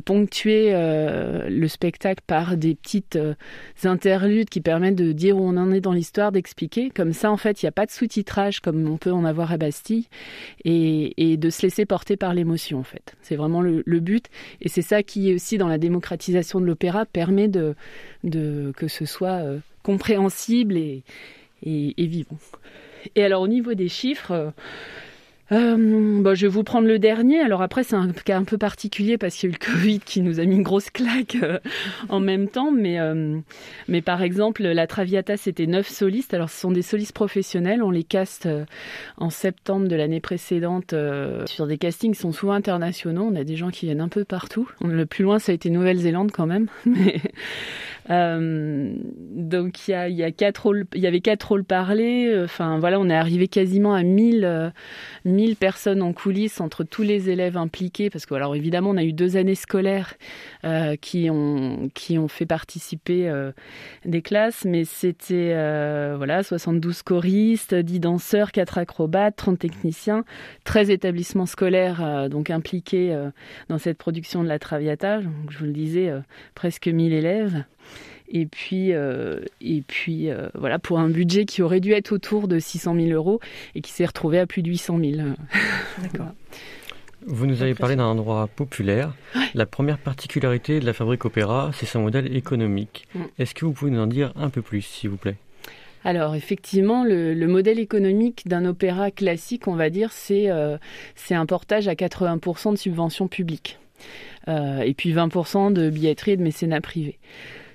ponctuer 0.00 0.70
euh, 0.72 1.48
le 1.50 1.68
spectacle 1.68 2.22
par 2.26 2.56
des 2.56 2.74
petites 2.74 3.16
euh, 3.16 3.34
interludes 3.84 4.48
qui 4.48 4.62
permettent 4.62 4.96
de 4.96 5.12
dire 5.12 5.36
où 5.36 5.42
on 5.42 5.56
en 5.58 5.70
est 5.70 5.80
dans 5.80 5.92
l'histoire, 5.92 6.32
d'expliquer. 6.32 6.88
Comme 6.90 7.12
ça, 7.12 7.30
en 7.30 7.36
fait, 7.36 7.62
il 7.62 7.66
n'y 7.66 7.68
a 7.68 7.72
pas 7.72 7.84
de 7.84 7.90
sous-titrage 7.90 8.60
comme 8.60 8.88
on 8.88 8.96
peut 8.96 9.12
en 9.12 9.24
avoir 9.24 9.52
à 9.52 9.58
Bastille, 9.58 10.06
et, 10.64 11.32
et 11.32 11.36
de 11.36 11.50
se 11.50 11.62
laisser 11.62 11.84
porter 11.84 12.16
par 12.16 12.32
l'émotion, 12.32 12.78
en 12.78 12.84
fait. 12.84 13.14
C'est 13.20 13.36
vraiment 13.36 13.60
le, 13.60 13.82
le 13.84 14.00
but, 14.00 14.26
et 14.62 14.70
c'est 14.70 14.82
ça 14.82 15.02
qui 15.02 15.30
est 15.30 15.34
aussi 15.34 15.58
dans 15.58 15.68
la 15.68 15.78
démocratisation 15.78 16.60
de 16.60 16.64
l'opéra 16.64 17.04
permet 17.04 17.49
de, 17.50 17.74
que 18.76 18.88
ce 18.88 19.04
soit 19.04 19.42
euh, 19.44 19.58
compréhensible 19.82 20.76
et, 20.76 21.02
vivant. 21.62 22.38
Et 23.14 23.24
alors 23.24 23.42
au 23.42 23.48
niveau 23.48 23.74
des 23.74 23.88
chiffres, 23.88 24.52
euh, 25.52 26.22
bon, 26.22 26.34
je 26.34 26.46
vais 26.46 26.52
vous 26.52 26.62
prendre 26.62 26.86
le 26.86 26.98
dernier. 26.98 27.40
Alors 27.40 27.62
après, 27.62 27.82
c'est 27.82 27.96
un 27.96 28.08
cas 28.10 28.36
un 28.36 28.44
peu 28.44 28.58
particulier 28.58 29.18
parce 29.18 29.34
qu'il 29.34 29.48
y 29.48 29.52
a 29.52 29.56
eu 29.56 29.58
le 29.60 29.72
Covid 29.72 30.00
qui 30.00 30.20
nous 30.20 30.40
a 30.40 30.44
mis 30.44 30.56
une 30.56 30.62
grosse 30.62 30.90
claque 30.90 31.36
euh, 31.42 31.58
en 32.08 32.20
même 32.20 32.48
temps. 32.48 32.70
Mais, 32.70 33.00
euh, 33.00 33.38
mais 33.88 34.02
par 34.02 34.22
exemple, 34.22 34.62
la 34.62 34.86
Traviata, 34.86 35.36
c'était 35.36 35.66
neuf 35.66 35.88
solistes. 35.88 36.34
Alors 36.34 36.50
ce 36.50 36.60
sont 36.60 36.70
des 36.70 36.82
solistes 36.82 37.14
professionnels. 37.14 37.82
On 37.82 37.90
les 37.90 38.04
caste 38.04 38.48
en 39.16 39.30
septembre 39.30 39.88
de 39.88 39.96
l'année 39.96 40.20
précédente 40.20 40.94
sur 41.46 41.66
des 41.66 41.78
castings 41.78 42.14
qui 42.14 42.20
sont 42.20 42.32
souvent 42.32 42.52
internationaux. 42.52 43.28
On 43.30 43.36
a 43.36 43.44
des 43.44 43.56
gens 43.56 43.70
qui 43.70 43.86
viennent 43.86 44.00
un 44.00 44.08
peu 44.08 44.24
partout. 44.24 44.68
Le 44.84 45.06
plus 45.06 45.24
loin, 45.24 45.38
ça 45.38 45.52
a 45.52 45.54
été 45.54 45.70
Nouvelle-Zélande 45.70 46.30
quand 46.32 46.46
même. 46.46 46.68
donc 48.08 49.88
il 49.88 50.14
y, 50.14 50.22
a, 50.22 50.30
quatre 50.32 50.64
rôles, 50.64 50.86
il 50.94 51.00
y 51.00 51.06
avait 51.06 51.20
quatre 51.20 51.48
rôles 51.48 51.64
parlés. 51.64 52.40
Enfin 52.44 52.78
voilà, 52.78 52.98
on 52.98 53.08
est 53.08 53.14
arrivé 53.14 53.48
quasiment 53.48 53.94
à 53.94 54.02
1000 54.02 54.72
1000 55.24 55.56
personnes 55.56 56.02
en 56.02 56.12
coulisses 56.12 56.60
entre 56.60 56.84
tous 56.84 57.02
les 57.02 57.30
élèves 57.30 57.56
impliqués, 57.56 58.10
parce 58.10 58.26
que 58.26 58.34
alors 58.34 58.54
évidemment 58.56 58.90
on 58.90 58.96
a 58.96 59.04
eu 59.04 59.12
deux 59.12 59.36
années 59.36 59.54
scolaires 59.54 60.14
euh, 60.64 60.96
qui 60.96 61.28
ont 61.30 61.90
qui 61.94 62.18
ont 62.18 62.28
fait 62.28 62.46
participer 62.46 63.28
euh, 63.28 63.52
des 64.04 64.22
classes, 64.22 64.64
mais 64.64 64.84
c'était 64.84 65.52
euh, 65.54 66.14
voilà 66.16 66.42
72 66.42 67.02
choristes, 67.02 67.74
10 67.74 68.00
danseurs, 68.00 68.52
4 68.52 68.78
acrobates, 68.78 69.36
30 69.36 69.58
techniciens, 69.58 70.24
13 70.64 70.90
établissements 70.90 71.46
scolaires 71.46 72.28
donc 72.28 72.50
impliqués 72.50 73.16
dans 73.68 73.78
cette 73.78 73.98
production 73.98 74.42
de 74.42 74.48
la 74.48 74.58
Traviata. 74.58 75.20
Je 75.48 75.58
vous 75.58 75.64
le 75.64 75.72
disais, 75.72 76.12
presque 76.54 76.86
1000 76.88 77.12
élèves. 77.12 77.64
Et 78.32 78.46
puis, 78.46 78.92
euh, 78.92 79.40
et 79.60 79.82
puis 79.82 80.30
euh, 80.30 80.48
voilà, 80.54 80.78
pour 80.78 81.00
un 81.00 81.08
budget 81.08 81.44
qui 81.44 81.62
aurait 81.62 81.80
dû 81.80 81.92
être 81.92 82.12
autour 82.12 82.46
de 82.46 82.60
600 82.60 82.94
000 82.94 83.08
euros 83.08 83.40
et 83.74 83.80
qui 83.80 83.90
s'est 83.90 84.06
retrouvé 84.06 84.38
à 84.38 84.46
plus 84.46 84.62
de 84.62 84.68
800 84.68 84.98
000. 85.00 85.12
D'accord. 86.02 86.32
Vous 87.26 87.46
nous 87.46 87.62
avez 87.62 87.74
parlé 87.74 87.96
d'un 87.96 88.04
endroit 88.04 88.46
populaire. 88.46 89.14
La 89.54 89.66
première 89.66 89.98
particularité 89.98 90.80
de 90.80 90.86
la 90.86 90.92
Fabrique 90.92 91.24
Opéra, 91.24 91.70
c'est 91.74 91.86
son 91.86 92.02
modèle 92.02 92.34
économique. 92.34 93.06
Mm. 93.14 93.20
Est-ce 93.38 93.54
que 93.54 93.64
vous 93.66 93.72
pouvez 93.72 93.90
nous 93.90 94.00
en 94.00 94.06
dire 94.06 94.32
un 94.36 94.48
peu 94.48 94.62
plus, 94.62 94.82
s'il 94.82 95.10
vous 95.10 95.18
plaît? 95.18 95.36
Alors 96.02 96.34
effectivement, 96.34 97.04
le, 97.04 97.34
modèle 97.46 97.78
économique 97.78 98.46
d'un 98.46 98.64
opéra 98.64 99.10
classique, 99.10 99.68
on 99.68 99.74
va 99.74 99.90
dire, 99.90 100.12
c'est 100.12 100.50
euh, 100.50 100.78
un 101.30 101.46
portage 101.46 101.88
à 101.88 101.94
80% 101.94 102.72
de 102.72 102.78
subventions 102.78 103.28
publiques 103.28 103.78
et 104.46 104.94
puis 104.96 105.12
20% 105.12 105.74
de 105.74 105.90
billetterie 105.90 106.32
et 106.32 106.36
de 106.38 106.42
mécénat 106.42 106.80
privé 106.80 107.18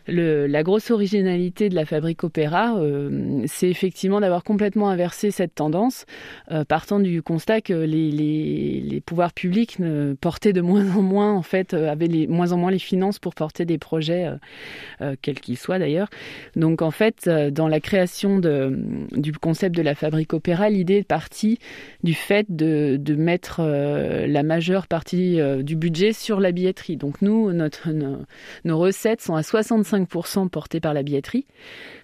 la 0.07 0.63
grosse 0.63 0.91
originalité 0.91 1.69
de 1.69 1.75
la 1.75 1.85
Fabrique 1.85 2.23
Opéra, 2.23 2.77
euh, 2.77 3.43
c'est 3.47 3.69
effectivement 3.69 4.19
d'avoir 4.19 4.43
complètement 4.43 4.89
inversé 4.89 5.31
cette 5.31 5.55
tendance, 5.55 6.05
euh, 6.51 6.63
partant 6.63 6.99
du 6.99 7.21
constat 7.21 7.61
que 7.61 7.73
les, 7.73 9.01
pouvoirs 9.05 9.33
publics 9.33 9.77
portaient 10.21 10.53
de 10.53 10.61
moins 10.61 10.95
en 10.95 11.01
moins, 11.01 11.33
en 11.33 11.41
fait, 11.41 11.73
euh, 11.73 11.91
avaient 11.91 12.07
les, 12.07 12.27
moins 12.27 12.51
en 12.51 12.57
moins 12.57 12.71
les 12.71 12.79
finances 12.79 13.19
pour 13.19 13.35
porter 13.35 13.65
des 13.65 13.77
projets, 13.77 14.29
quels 15.21 15.39
qu'ils 15.39 15.57
soient 15.57 15.79
d'ailleurs. 15.79 16.09
Donc 16.55 16.81
en 16.81 16.91
fait, 16.91 17.29
dans 17.29 17.67
la 17.67 17.79
création 17.79 18.39
du 18.39 19.33
concept 19.33 19.75
de 19.75 19.81
la 19.81 19.95
Fabrique 19.95 20.33
Opéra, 20.33 20.69
l'idée 20.69 20.97
est 20.97 21.07
partie 21.07 21.59
du 22.03 22.13
fait 22.13 22.45
de, 22.49 22.99
mettre 23.15 23.61
la 23.61 24.43
majeure 24.43 24.87
partie 24.87 25.39
du 25.63 25.75
budget 25.75 26.13
sur 26.13 26.39
la 26.39 26.51
billetterie. 26.51 26.97
Donc 26.97 27.21
nous, 27.21 27.51
nos, 27.53 27.69
nos 28.65 28.77
recettes 28.77 29.21
sont 29.21 29.35
à 29.35 29.43
65 29.43 29.94
5% 29.99 30.49
portés 30.49 30.79
par 30.79 30.93
la 30.93 31.03
billetterie, 31.03 31.45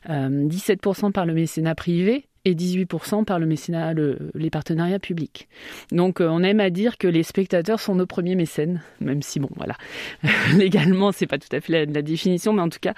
17% 0.07 1.07
euh, 1.07 1.11
par 1.11 1.25
le 1.25 1.33
mécénat 1.33 1.75
privé 1.75 2.25
et 2.45 2.55
18% 2.55 3.23
par 3.23 3.39
le 3.39 3.45
mécénat, 3.45 3.93
les 4.33 4.49
partenariats 4.49 4.99
publics. 4.99 5.47
Donc 5.91 6.21
euh, 6.21 6.27
on 6.27 6.41
aime 6.41 6.59
à 6.59 6.69
dire 6.69 6.97
que 6.97 7.07
les 7.07 7.23
spectateurs 7.23 7.79
sont 7.79 7.95
nos 7.95 8.07
premiers 8.07 8.35
mécènes, 8.35 8.81
même 8.99 9.21
si 9.21 9.39
bon 9.39 9.49
voilà, 9.55 9.75
légalement 10.57 11.11
c'est 11.11 11.27
pas 11.27 11.37
tout 11.37 11.55
à 11.55 11.61
fait 11.61 11.85
la, 11.85 12.01
définition, 12.01 12.53
mais 12.53 12.61
en 12.61 12.69
tout 12.69 12.79
cas 12.81 12.93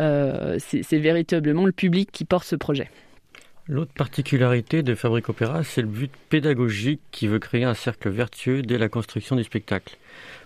euh, 0.00 0.58
c'est 0.58 0.98
véritablement 0.98 1.64
le 1.64 1.72
public 1.72 2.10
qui 2.12 2.24
porte 2.24 2.46
ce 2.46 2.56
projet. 2.56 2.90
L'autre 3.68 3.92
particularité 3.92 4.82
de 4.82 4.94
Fabrique 4.96 5.28
Opéra, 5.28 5.62
c'est 5.62 5.82
le 5.82 5.88
but 5.88 6.10
pédagogique 6.28 7.00
qui 7.12 7.28
veut 7.28 7.38
créer 7.38 7.62
un 7.62 7.74
cercle 7.74 8.10
vertueux 8.10 8.60
dès 8.60 8.76
la 8.76 8.88
construction 8.88 9.36
du 9.36 9.44
spectacle. 9.44 9.96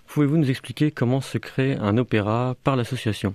Pouvez-vous 0.05 0.37
nous 0.37 0.49
expliquer 0.49 0.91
comment 0.91 1.19
se 1.19 1.39
crée 1.39 1.73
un 1.73 1.97
opéra 1.97 2.55
par 2.63 2.75
l'association? 2.75 3.33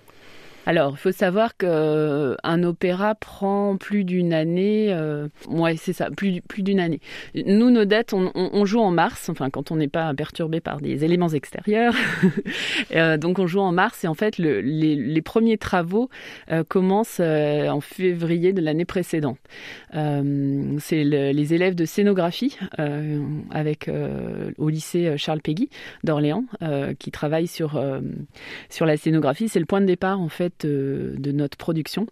Alors, 0.64 0.92
il 0.92 0.98
faut 0.98 1.12
savoir 1.12 1.56
qu'un 1.56 1.68
euh, 1.68 2.64
opéra 2.64 3.14
prend 3.16 3.76
plus 3.76 4.04
d'une 4.04 4.32
année. 4.32 4.92
Euh, 4.92 5.26
ouais, 5.48 5.76
c'est 5.76 5.92
ça, 5.92 6.10
plus, 6.10 6.40
plus 6.40 6.62
d'une 6.62 6.78
année. 6.78 7.00
Nous, 7.34 7.70
nos 7.70 7.84
dates, 7.84 8.12
on, 8.12 8.64
joue 8.64 8.80
en 8.80 8.92
mars, 8.92 9.28
enfin, 9.28 9.50
quand 9.50 9.72
on 9.72 9.76
n'est 9.76 9.88
pas 9.88 10.14
perturbé 10.14 10.60
par 10.60 10.80
des 10.80 11.04
éléments 11.04 11.28
extérieurs. 11.28 11.94
euh, 12.94 13.16
donc, 13.16 13.40
on 13.40 13.46
joue 13.46 13.60
en 13.60 13.72
mars 13.72 14.04
et 14.04 14.08
en 14.08 14.14
fait, 14.14 14.38
le, 14.38 14.60
les, 14.60 15.22
premiers 15.22 15.58
travaux 15.58 16.08
euh, 16.50 16.62
commencent 16.66 17.20
en 17.20 17.80
février 17.80 18.52
de 18.52 18.60
l'année 18.60 18.84
précédente. 18.84 19.38
c'est 19.92 21.04
le, 21.04 21.32
les 21.32 21.54
élèves 21.54 21.74
de 21.74 21.84
scénographie 21.84 22.56
avec 23.50 23.90
au 24.58 24.68
lycée 24.68 25.16
Charles 25.16 25.40
Péguy 25.40 25.68
d'Orléans 26.04 26.44
qui 26.98 27.10
travaillent 27.10 27.46
sur, 27.46 27.82
sur 28.68 28.86
la 28.86 28.96
scénographie. 28.96 29.48
C'est 29.48 29.60
le 29.60 29.66
point 29.66 29.80
de 29.80 29.86
départ, 29.86 30.20
en 30.20 30.28
fait 30.28 30.51
de, 30.60 31.32
notre 31.32 31.56
production. 31.56 32.06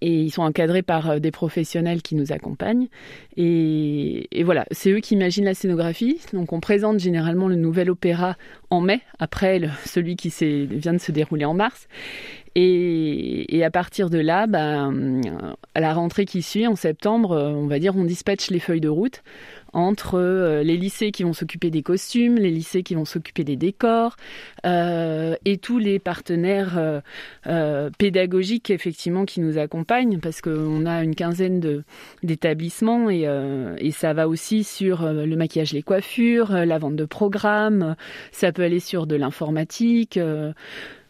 Et 0.00 0.22
ils 0.22 0.30
sont 0.30 0.42
encadrés 0.42 0.82
par 0.82 1.10
euh, 1.10 1.18
des 1.18 1.30
professionnels 1.30 2.02
qui 2.02 2.14
nous 2.14 2.32
accompagnent. 2.32 2.88
Et, 3.36 4.28
voilà, 4.44 4.66
c'est 4.70 4.90
eux 4.90 5.00
qui 5.00 5.14
imaginent 5.14 5.44
la 5.44 5.54
scénographie. 5.54 6.20
Donc 6.32 6.52
on 6.52 6.60
présente 6.60 6.98
généralement 6.98 7.48
le 7.48 7.56
nouvel 7.56 7.90
opéra 7.90 8.36
en 8.70 8.80
mai, 8.80 9.00
après 9.18 9.60
celui 9.84 10.16
qui 10.16 10.28
vient 10.66 10.94
de 10.94 10.98
se 10.98 11.12
dérouler 11.12 11.44
en 11.44 11.54
mars. 11.54 11.88
Et, 12.54 13.62
à 13.64 13.70
partir 13.70 14.10
de 14.10 14.18
là, 14.18 14.46
ben, 14.46 15.22
à 15.74 15.80
la 15.80 15.94
rentrée 15.94 16.26
qui 16.26 16.42
suit, 16.42 16.66
en 16.66 16.76
septembre, 16.76 17.32
euh, 17.32 17.50
on 17.50 17.66
va 17.66 17.78
dire, 17.78 17.96
on 17.96 18.04
dispatche 18.04 18.50
les 18.50 18.58
feuilles 18.58 18.80
de 18.80 18.88
route 18.88 19.22
entre 19.72 20.18
euh, 20.18 20.62
les 20.62 20.76
lycées 20.76 21.12
qui 21.12 21.22
vont 21.22 21.32
s'occuper 21.32 21.70
des 21.70 21.82
costumes, 21.82 22.36
les 22.36 22.50
lycées 22.50 22.82
qui 22.82 22.94
vont 22.94 23.04
s'occuper 23.04 23.44
des 23.44 23.56
décors 23.56 24.16
euh, 24.66 25.34
et 25.44 25.58
tous 25.58 25.78
les 25.78 25.98
partenaires 25.98 27.00
euh, 27.46 27.90
pédagogiques 27.98 28.70
effectivement 28.70 29.24
qui 29.24 29.40
nous 29.40 29.58
accompagnent 29.58 30.18
parce 30.18 30.40
qu'on 30.40 30.86
a 30.86 31.02
une 31.02 31.14
quinzaine 31.14 31.84
d'établissements 32.22 33.10
et, 33.10 33.26
et 33.78 33.90
ça 33.90 34.12
va 34.12 34.28
aussi 34.28 34.64
sur 34.64 35.02
le 35.02 35.36
maquillage, 35.36 35.72
les 35.72 35.82
coiffures, 35.82 36.52
la 36.52 36.78
vente 36.78 36.96
de 36.96 37.04
programmes, 37.04 37.96
ça 38.30 38.52
peut 38.52 38.62
aller 38.62 38.80
sur 38.80 39.06
de 39.06 39.16
l'informatique. 39.16 40.18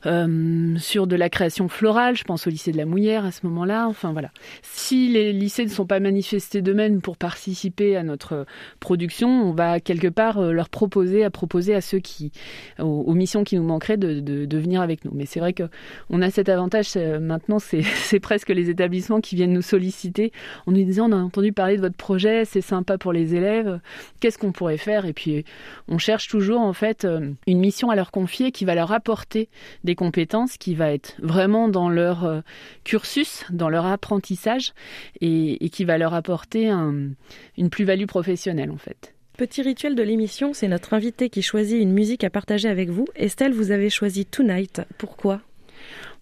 Euh, 0.06 0.76
sur 0.78 1.06
de 1.06 1.16
la 1.16 1.28
création 1.28 1.68
florale, 1.68 2.16
je 2.16 2.24
pense 2.24 2.46
au 2.46 2.50
lycée 2.50 2.72
de 2.72 2.76
la 2.76 2.86
Mouillère 2.86 3.24
à 3.24 3.32
ce 3.32 3.46
moment-là. 3.46 3.86
Enfin 3.88 4.12
voilà. 4.12 4.30
Si 4.62 5.08
les 5.08 5.32
lycées 5.32 5.64
ne 5.64 5.70
sont 5.70 5.86
pas 5.86 6.00
manifestés 6.00 6.62
d'eux-mêmes 6.62 7.00
pour 7.00 7.16
participer 7.16 7.96
à 7.96 8.02
notre 8.02 8.46
production, 8.80 9.28
on 9.28 9.52
va 9.52 9.80
quelque 9.80 10.08
part 10.08 10.38
euh, 10.38 10.52
leur 10.52 10.68
proposer, 10.68 11.24
à 11.24 11.30
proposer 11.30 11.74
à 11.74 11.80
ceux 11.80 11.98
qui, 11.98 12.32
aux, 12.78 13.14
missions 13.14 13.44
qui 13.44 13.56
nous 13.56 13.62
manqueraient, 13.62 13.96
de, 13.96 14.56
venir 14.58 14.80
avec 14.80 15.04
nous. 15.04 15.12
Mais 15.14 15.26
c'est 15.26 15.40
vrai 15.40 15.52
que 15.52 15.64
on 16.10 16.22
a 16.22 16.30
cet 16.30 16.48
avantage 16.48 16.96
maintenant, 16.96 17.58
c'est 17.58 18.20
presque 18.20 18.50
les 18.50 18.70
établissements 18.70 19.20
qui 19.20 19.34
viennent 19.34 19.52
nous 19.52 19.62
solliciter 19.62 20.32
en 20.66 20.72
nous 20.72 20.84
disant 20.84 21.08
on 21.08 21.12
a 21.12 21.16
entendu 21.16 21.52
parler 21.52 21.76
de 21.76 21.80
votre 21.80 21.96
projet, 21.96 22.44
c'est 22.44 22.60
sympa 22.60 22.98
pour 22.98 23.12
les 23.12 23.34
élèves, 23.34 23.80
qu'est-ce 24.20 24.38
qu'on 24.38 24.52
pourrait 24.52 24.76
faire? 24.76 25.06
Et 25.06 25.12
puis 25.12 25.44
on 25.88 25.98
cherche 25.98 26.28
toujours 26.28 26.60
en 26.60 26.72
fait 26.72 27.04
euh, 27.04 27.32
une 27.46 27.58
mission 27.58 27.90
à 27.90 27.96
leur 27.96 28.10
confier 28.10 28.52
qui 28.52 28.64
va 28.64 28.74
leur 28.74 28.92
apporter 28.92 29.48
des 29.84 29.91
compétences 29.94 30.56
qui 30.56 30.74
va 30.74 30.92
être 30.92 31.14
vraiment 31.20 31.68
dans 31.68 31.88
leur 31.88 32.24
euh, 32.24 32.40
cursus, 32.84 33.44
dans 33.50 33.68
leur 33.68 33.86
apprentissage 33.86 34.72
et, 35.20 35.68
qui 35.70 35.84
va 35.84 35.98
leur 35.98 36.14
apporter 36.14 36.68
une 36.68 37.70
plus-value 37.70 38.06
professionnelle 38.06 38.70
en 38.70 38.76
fait. 38.76 39.14
Petit 39.38 39.62
rituel 39.62 39.94
de 39.94 40.02
l'émission, 40.02 40.52
c'est 40.52 40.68
notre 40.68 40.92
invité 40.92 41.30
qui 41.30 41.40
choisit 41.40 41.80
une 41.80 41.92
musique 41.92 42.24
à 42.24 42.30
partager 42.30 42.68
avec 42.68 42.90
vous. 42.90 43.06
Estelle, 43.16 43.54
vous 43.54 43.70
avez 43.70 43.88
choisi 43.88 44.26
Tonight. 44.26 44.82
Pourquoi? 44.98 45.40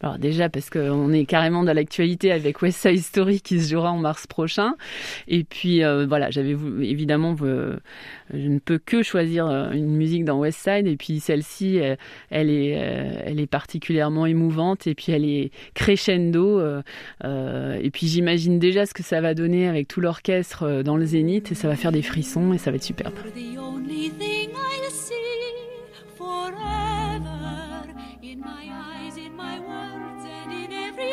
Alors 0.03 0.19
déjà 0.19 0.49
parce 0.49 0.71
qu'on 0.71 1.13
est 1.13 1.27
carrément 1.27 1.63
dans 1.63 1.75
l'actualité 1.75 2.33
avec 2.33 2.63
West 2.63 2.81
Side 2.81 3.03
Story 3.03 3.43
qui 3.43 3.61
se 3.61 3.71
jouera 3.71 3.91
en 3.91 3.99
mars 3.99 4.27
prochain. 4.27 4.75
Et 5.29 5.45
puis 5.45 5.85
euh, 5.85 6.07
voilà, 6.07 6.31
j'avais 6.31 6.57
évidemment, 6.83 7.37
je 7.37 7.79
ne 8.33 8.59
peux 8.59 8.79
que 8.79 9.03
choisir 9.03 9.47
euh, 9.47 9.71
une 9.73 9.95
musique 9.95 10.25
dans 10.25 10.39
West 10.39 10.61
Side. 10.61 10.87
Et 10.87 10.97
puis 10.97 11.21
celle-ci, 11.21 11.81
elle, 12.31 12.51
est, 12.51 12.79
euh, 12.79 13.23
elle 13.27 13.41
est 13.41 13.47
particulièrement 13.47 14.25
émouvante. 14.25 14.87
Et 14.87 14.95
puis 14.95 15.13
elle 15.13 15.25
est 15.25 15.51
crescendo. 15.75 16.61
et 17.23 17.91
puis 17.93 18.07
j'imagine 18.07 18.59
déjà 18.59 18.87
ce 18.87 18.95
que 18.95 19.03
ça 19.03 19.21
va 19.21 19.35
donner 19.35 19.69
avec 19.69 19.87
tout 19.87 20.01
l'orchestre 20.01 20.83
dans 20.83 20.97
le 20.97 21.05
Zénith. 21.05 21.53
Et 21.53 21.55
ça 21.55 21.69
va 21.69 21.77
faire 21.77 21.93
des 21.93 22.03
frissons 22.03 22.55
et 22.55 22.59
ça 22.59 22.71
va 22.71 22.77
être 22.77 22.85
superbe. 22.85 23.15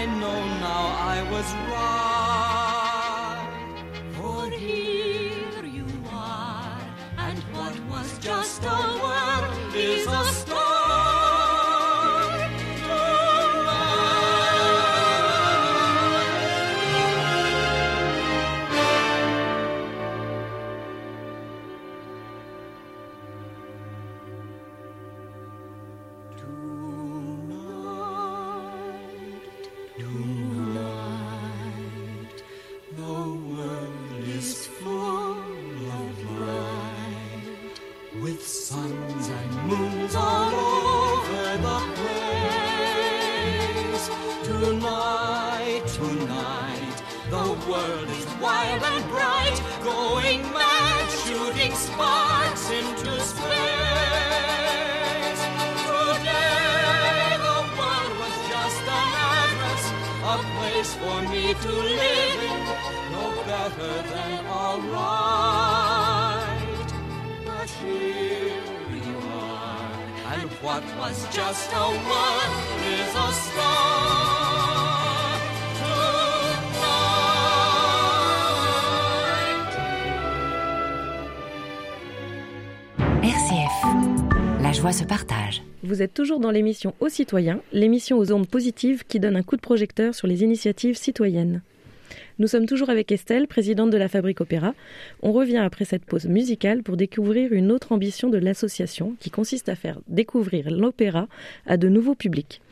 I 0.00 0.06
know 0.06 0.32
now 0.60 0.96
I 1.14 1.22
was 1.30 1.52
right. 1.70 2.49
With 38.22 38.46
suns 38.46 39.28
and 39.28 39.50
moons 39.66 40.14
all 40.14 40.52
over 40.54 41.56
the 41.56 41.78
place. 41.96 43.00
Tonight, 44.44 45.82
tonight, 45.86 47.02
the 47.30 47.56
world 47.70 48.08
is 48.10 48.26
wild 48.40 48.82
and 48.82 49.04
bright, 49.08 49.58
going 49.82 50.42
mad, 50.52 51.10
shooting 51.24 51.74
sparks 51.74 52.70
into 52.70 53.20
space. 53.20 53.40
Today, 55.88 57.38
the 57.48 57.60
world 57.78 58.12
was 58.20 58.36
just 58.52 58.82
an 59.00 59.12
address, 59.32 59.84
a 60.24 60.36
place 60.58 60.92
for 60.94 61.18
me 61.30 61.54
to 61.54 61.72
live 61.72 62.40
in, 62.52 62.60
no 63.12 63.24
better 63.46 63.94
than 64.12 64.46
alright. 64.46 65.89
What 70.62 70.82
was 70.98 71.26
just 71.34 71.72
a 71.72 71.88
word 71.88 72.50
is 72.84 73.14
a 73.14 73.32
star. 73.32 74.40
Tonight. 75.80 77.00
RCF. 83.22 84.62
La 84.62 84.72
joie 84.72 84.92
se 84.92 85.04
partage. 85.04 85.62
Vous 85.82 86.02
êtes 86.02 86.12
toujours 86.12 86.40
dans 86.40 86.50
l'émission 86.50 86.94
Aux 87.00 87.08
citoyens, 87.08 87.60
l'émission 87.72 88.18
aux 88.18 88.32
ondes 88.32 88.46
positives 88.48 89.04
qui 89.08 89.18
donne 89.18 89.36
un 89.36 89.42
coup 89.42 89.56
de 89.56 89.62
projecteur 89.62 90.14
sur 90.14 90.26
les 90.26 90.42
initiatives 90.42 90.98
citoyennes. 90.98 91.62
Nous 92.40 92.46
sommes 92.46 92.64
toujours 92.64 92.88
avec 92.88 93.12
Estelle, 93.12 93.46
présidente 93.46 93.90
de 93.90 93.98
la 93.98 94.08
Fabrique 94.08 94.40
Opéra. 94.40 94.72
On 95.20 95.30
revient 95.30 95.58
après 95.58 95.84
cette 95.84 96.06
pause 96.06 96.24
musicale 96.24 96.82
pour 96.82 96.96
découvrir 96.96 97.52
une 97.52 97.70
autre 97.70 97.92
ambition 97.92 98.30
de 98.30 98.38
l'association 98.38 99.14
qui 99.20 99.28
consiste 99.28 99.68
à 99.68 99.74
faire 99.74 100.00
découvrir 100.08 100.70
l'opéra 100.70 101.28
à 101.66 101.76
de 101.76 101.90
nouveaux 101.90 102.14
publics. 102.14 102.62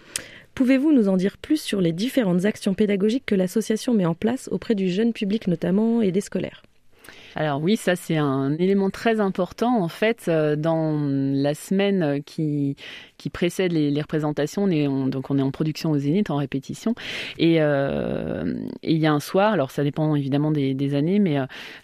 Pouvez-vous 0.54 0.90
nous 0.90 1.10
en 1.10 1.18
dire 1.18 1.36
plus 1.36 1.60
sur 1.60 1.82
les 1.82 1.92
différentes 1.92 2.46
actions 2.46 2.72
pédagogiques 2.72 3.26
que 3.26 3.34
l'association 3.34 3.92
met 3.92 4.06
en 4.06 4.14
place 4.14 4.48
auprès 4.50 4.74
du 4.74 4.88
jeune 4.88 5.12
public 5.12 5.46
notamment 5.48 6.00
et 6.00 6.12
des 6.12 6.22
scolaires? 6.22 6.62
Alors 7.34 7.60
oui, 7.60 7.76
ça 7.76 7.94
c'est 7.94 8.16
un 8.16 8.56
élément 8.56 8.88
très 8.88 9.20
important 9.20 9.82
en 9.82 9.88
fait 9.88 10.24
euh, 10.28 10.56
dans 10.56 10.98
la 10.98 11.54
semaine 11.54 12.22
qui 12.24 12.74
qui 13.18 13.30
précède 13.30 13.72
les, 13.72 14.00
représentations. 14.00 14.66
Donc 15.08 15.30
on 15.30 15.38
est 15.38 15.42
en 15.42 15.50
production 15.50 15.90
au 15.90 15.98
Zénith 15.98 16.30
en 16.30 16.36
répétition 16.36 16.94
et 17.36 17.56
euh, 17.60 18.54
il 18.82 18.96
y 18.96 19.06
a 19.06 19.12
un 19.12 19.20
soir. 19.20 19.52
Alors 19.52 19.70
ça 19.70 19.82
dépend 19.82 20.14
évidemment 20.14 20.50
des, 20.52 20.94
années, 20.94 21.18
mais 21.18 21.38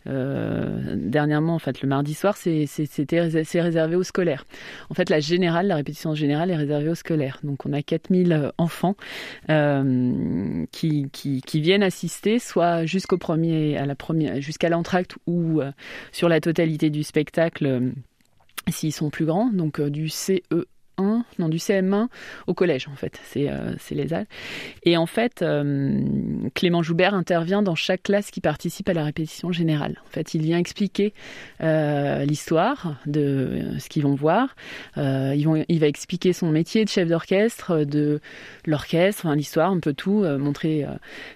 euh, 0.06 0.94
dernièrement 0.96 1.56
en 1.56 1.58
fait 1.58 1.82
le 1.82 1.88
mardi 1.88 2.14
soir 2.14 2.36
c'est 2.36 3.60
réservé 3.60 3.96
aux 3.96 4.04
scolaires. 4.04 4.46
En 4.88 4.94
fait 4.94 5.10
la 5.10 5.20
générale, 5.20 5.66
la 5.66 5.76
répétition 5.76 6.14
générale 6.14 6.50
est 6.50 6.56
réservée 6.56 6.88
aux 6.88 6.94
scolaires. 6.94 7.40
Donc 7.42 7.66
on 7.66 7.72
a 7.72 7.82
4000 7.82 8.52
enfants 8.56 8.96
euh, 9.50 10.64
qui, 10.70 11.10
qui 11.12 11.60
viennent 11.60 11.82
assister 11.82 12.38
soit 12.38 12.86
jusqu'au 12.86 13.18
premier 13.18 13.78
jusqu'à 14.38 14.68
l'entracte 14.68 15.16
ou 15.26 15.60
sur 16.12 16.28
la 16.28 16.40
totalité 16.40 16.90
du 16.90 17.02
spectacle 17.02 17.92
s'ils 18.70 18.92
sont 18.92 19.10
plus 19.10 19.26
grands, 19.26 19.50
donc 19.50 19.80
du 19.80 20.08
CE 20.08 20.40
1, 20.98 21.24
non 21.38 21.48
du 21.48 21.58
CM1 21.58 22.08
au 22.46 22.54
collège 22.54 22.88
en 22.90 22.96
fait, 22.96 23.20
c'est 23.24 23.48
euh, 23.48 23.72
les 23.90 24.14
âges. 24.14 24.26
Et 24.82 24.96
en 24.96 25.06
fait, 25.06 25.42
euh, 25.42 26.00
Clément 26.54 26.82
Joubert 26.82 27.14
intervient 27.14 27.62
dans 27.62 27.74
chaque 27.74 28.04
classe 28.04 28.30
qui 28.30 28.40
participe 28.40 28.88
à 28.88 28.92
la 28.92 29.04
répétition 29.04 29.52
générale. 29.52 30.00
En 30.06 30.10
fait, 30.10 30.34
il 30.34 30.42
vient 30.42 30.58
expliquer 30.58 31.14
euh, 31.62 32.24
l'histoire 32.24 32.96
de 33.06 33.74
ce 33.78 33.88
qu'ils 33.88 34.02
vont 34.02 34.14
voir. 34.14 34.54
il 34.96 35.78
va 35.80 35.86
expliquer 35.86 36.32
son 36.32 36.50
métier 36.50 36.84
de 36.84 36.90
chef 36.90 37.08
d'orchestre, 37.08 37.84
de 37.84 38.20
l'orchestre, 38.66 39.26
enfin, 39.26 39.36
l'histoire, 39.36 39.70
un 39.70 39.80
peu 39.80 39.92
tout, 39.92 40.24
montrer 40.38 40.86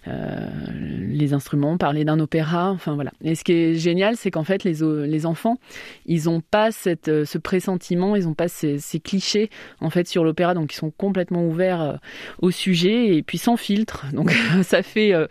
les 0.06 1.32
instruments, 1.32 1.76
parler 1.78 2.04
d'un 2.04 2.20
opéra, 2.20 2.70
enfin 2.70 2.94
voilà. 2.94 3.12
Et 3.22 3.34
ce 3.34 3.44
qui 3.44 3.52
est 3.52 3.74
génial, 3.74 4.16
c'est 4.16 4.30
qu'en 4.30 4.44
fait, 4.44 4.64
les, 4.64 5.26
enfants, 5.26 5.58
ils 6.06 6.24
n'ont 6.24 6.40
pas 6.40 6.70
cette, 6.70 7.24
ce 7.24 7.38
pressentiment, 7.38 8.16
ils 8.16 8.24
n'ont 8.24 8.34
pas 8.34 8.48
ces 8.48 8.78
clichés 9.02 9.47
en 9.80 9.90
fait 9.90 10.08
sur 10.08 10.24
l'opéra, 10.24 10.54
donc 10.54 10.72
ils 10.72 10.76
sont 10.76 10.90
complètement 10.90 11.44
ouverts 11.44 11.80
euh, 11.80 11.92
au 12.40 12.50
sujet 12.50 13.16
et 13.16 13.22
puis 13.22 13.38
sans 13.38 13.56
filtre. 13.56 14.06
Donc 14.12 14.32
ça 14.62 14.82
fait 14.82 15.14
euh, 15.14 15.26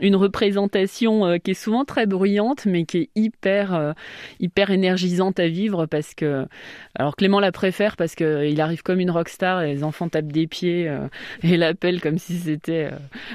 une 0.00 0.16
représentation 0.16 1.26
euh, 1.26 1.38
qui 1.38 1.52
est 1.52 1.54
souvent 1.54 1.84
très 1.84 2.06
bruyante, 2.06 2.66
mais 2.66 2.84
qui 2.84 2.98
est 2.98 3.10
hyper 3.14 3.94
hyper 4.40 4.70
énergisante 4.70 5.40
à 5.40 5.48
vivre 5.48 5.86
parce 5.86 6.14
que 6.14 6.46
alors 6.94 7.16
Clément 7.16 7.40
la 7.40 7.52
préfère 7.52 7.96
parce 7.96 8.14
que 8.14 8.46
il 8.46 8.60
arrive 8.60 8.82
comme 8.82 9.00
une 9.00 9.10
rockstar, 9.10 9.62
et 9.62 9.74
les 9.74 9.84
enfants 9.84 10.08
tapent 10.08 10.32
des 10.32 10.46
pieds 10.46 10.90
et 11.42 11.56
l'appellent 11.56 12.00
comme 12.00 12.18
si 12.18 12.36
c'était 12.36 12.90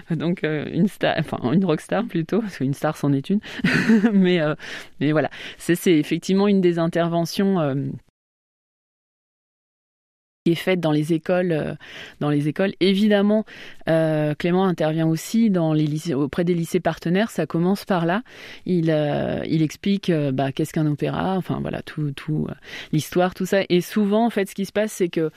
donc 0.10 0.44
une 0.44 0.88
star, 0.88 1.16
enfin 1.20 1.52
une 1.52 1.66
rockstar 1.66 2.06
plutôt, 2.06 2.42
parce 2.42 2.58
qu'une 2.58 2.74
star 2.74 2.98
c'en 2.98 3.14
est 3.14 3.30
une. 3.30 3.40
mais 4.14 4.40
mais 5.00 5.12
voilà, 5.12 5.30
c'est 5.58 5.98
effectivement 5.98 6.48
une 6.48 6.62
des 6.62 6.80
interventions 6.80 7.76
est 10.46 10.56
faite 10.56 10.80
dans 10.80 10.92
les 10.92 11.14
écoles. 11.14 11.52
Euh, 11.52 11.74
dans 12.20 12.30
les 12.30 12.48
écoles, 12.48 12.74
évidemment, 12.80 13.46
euh, 13.90 14.34
Clément 14.36 14.66
intervient 14.66 15.08
aussi 15.08 15.50
dans 15.50 15.74
les 15.74 15.86
lycées, 15.88 16.14
auprès 16.14 16.44
des 16.44 16.54
lycées 16.54 16.80
partenaires. 16.80 17.30
Ça 17.30 17.46
commence 17.46 17.86
par 17.86 18.06
là. 18.06 18.24
Il, 18.66 18.92
euh, 18.92 19.40
il 19.48 19.62
explique 19.62 20.10
euh, 20.10 20.32
bah, 20.32 20.52
qu'est-ce 20.52 20.74
qu'un 20.74 20.88
opéra, 20.88 21.38
enfin 21.38 21.60
voilà, 21.62 21.82
tout, 21.82 22.12
tout 22.12 22.48
euh, 22.50 22.54
l'histoire, 22.92 23.34
tout 23.34 23.46
ça. 23.46 23.62
Et 23.70 23.82
souvent, 23.82 24.26
en 24.26 24.30
fait, 24.30 24.50
ce 24.50 24.56
qui 24.56 24.66
se 24.66 24.74
passe, 24.74 24.92
c'est 24.92 25.10
que 25.10 25.32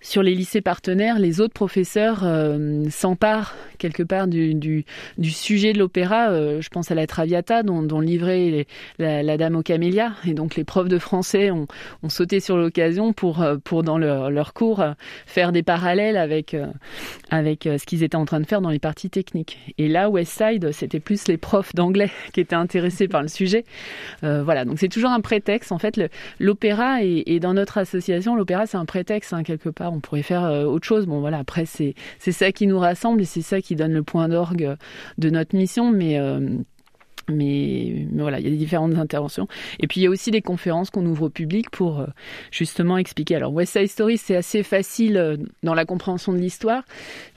sur 0.00 0.22
les 0.22 0.34
lycées 0.34 0.60
partenaires, 0.60 1.18
les 1.18 1.40
autres 1.40 1.54
professeurs 1.54 2.20
euh, 2.22 2.84
s'emparent 2.90 3.54
quelque 3.78 4.02
part 4.02 4.26
du, 4.28 4.84
sujet 5.22 5.72
de 5.72 5.78
l'opéra. 5.78 6.30
Euh, 6.30 6.60
je 6.60 6.68
pense 6.68 6.90
à 6.90 6.94
la 6.94 7.06
Traviata, 7.06 7.62
dont, 7.62 8.00
livrait 8.00 8.66
la, 8.98 9.36
Dame 9.36 9.56
aux 9.56 9.62
Camélias. 9.62 10.12
Et 10.26 10.34
donc 10.34 10.54
les 10.54 10.64
profs 10.64 10.88
de 10.88 10.98
français 10.98 11.50
ont, 11.50 11.66
sauté 12.08 12.40
sur 12.40 12.56
l'occasion 12.56 13.12
pour, 13.12 13.42
euh, 13.42 13.56
dans 13.82 13.98
leur, 13.98 14.52
cours, 14.52 14.84
faire 15.26 15.50
des 15.50 15.62
parallèles 15.62 16.16
avec, 16.16 16.56
ce 17.30 17.84
qu'ils 17.84 18.02
étaient 18.02 18.16
en 18.16 18.26
train 18.26 18.40
de 18.40 18.46
faire 18.46 18.60
dans 18.60 18.70
les 18.70 18.78
parties 18.78 19.10
techniques. 19.10 19.58
Et 19.76 19.88
là, 19.88 20.08
Westside, 20.08 20.72
c'était 20.72 21.00
plus 21.00 21.26
les 21.26 21.36
profs 21.36 21.74
d'anglais 21.74 22.10
qui 22.32 22.40
étaient 22.40 22.54
intéressés 22.54 23.08
par 23.08 23.22
le 23.22 23.28
sujet. 23.28 23.64
voilà, 24.22 24.64
donc 24.64 24.78
c'est 24.78 24.88
toujours 24.88 25.10
un 25.10 25.20
prétexte. 25.20 25.72
En 25.72 25.78
fait, 25.78 26.00
l'opéra, 26.38 27.02
et, 27.02 27.24
et 27.26 27.40
dans 27.40 27.54
notre 27.54 27.78
association, 27.78 28.36
l'opéra, 28.36 28.66
c'est 28.66 28.76
un 28.76 28.84
prétexte, 28.84 29.32
hein, 29.32 29.42
quelque 29.42 29.68
part 29.68 29.85
on 29.90 30.00
pourrait 30.00 30.22
faire 30.22 30.44
euh, 30.44 30.64
autre 30.64 30.86
chose. 30.86 31.06
Bon 31.06 31.20
voilà, 31.20 31.38
après 31.38 31.66
c'est 31.66 31.94
c'est 32.18 32.32
ça 32.32 32.52
qui 32.52 32.66
nous 32.66 32.78
rassemble 32.78 33.22
et 33.22 33.24
c'est 33.24 33.42
ça 33.42 33.60
qui 33.60 33.76
donne 33.76 33.92
le 33.92 34.02
point 34.02 34.28
d'orgue 34.28 34.76
de 35.18 35.30
notre 35.30 35.56
mission, 35.56 35.90
mais 35.90 36.18
euh, 36.18 36.40
mais, 37.28 38.06
voilà, 38.12 38.38
il 38.40 38.48
y 38.48 38.52
a 38.52 38.56
différentes 38.56 38.96
interventions. 38.96 39.48
Et 39.80 39.86
puis 39.86 40.00
il 40.00 40.04
y 40.04 40.06
a 40.06 40.10
aussi 40.10 40.30
des 40.30 40.42
conférences 40.42 40.90
qu'on 40.90 41.04
ouvre 41.06 41.24
au 41.24 41.30
public 41.30 41.70
pour 41.70 42.00
euh, 42.00 42.06
justement 42.50 42.98
expliquer. 42.98 43.36
Alors 43.36 43.52
West 43.52 43.76
Side 43.76 43.88
Story, 43.88 44.18
c'est 44.18 44.36
assez 44.36 44.62
facile 44.62 45.16
euh, 45.16 45.36
dans 45.62 45.74
la 45.74 45.84
compréhension 45.84 46.32
de 46.32 46.38
l'histoire, 46.38 46.84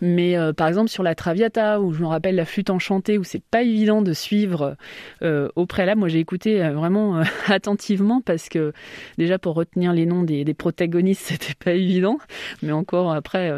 mais 0.02 0.38
euh, 0.38 0.54
par 0.54 0.68
exemple 0.68 0.90
sur 0.90 1.04
la 1.04 1.16
Traviata, 1.16 1.82
où 1.82 1.94
je 1.94 2.02
me 2.02 2.08
rappelle 2.08 2.36
la 2.36 2.46
flûte 2.46 2.70
enchantée, 2.70 3.18
où 3.18 3.24
c'est 3.24 3.44
pas 3.44 3.64
évident 3.64 4.02
de 4.02 4.14
suivre 4.14 4.76
au 5.22 5.66
préalable. 5.66 6.00
Moi 6.00 6.08
j'ai 6.08 6.20
écouté 6.20 6.60
vraiment 6.70 7.22
attentivement 7.48 8.22
parce 8.22 8.50
que 8.50 8.74
déjà 9.18 9.40
pour 9.40 9.56
retenir 9.56 9.94
les 9.94 10.06
noms 10.06 10.24
des, 10.24 10.44
des 10.44 10.54
protagonistes, 10.54 11.22
c'était 11.26 11.54
pas 11.54 11.74
évident, 11.74 12.18
mais 12.62 12.72
encore 12.72 13.12
après. 13.12 13.52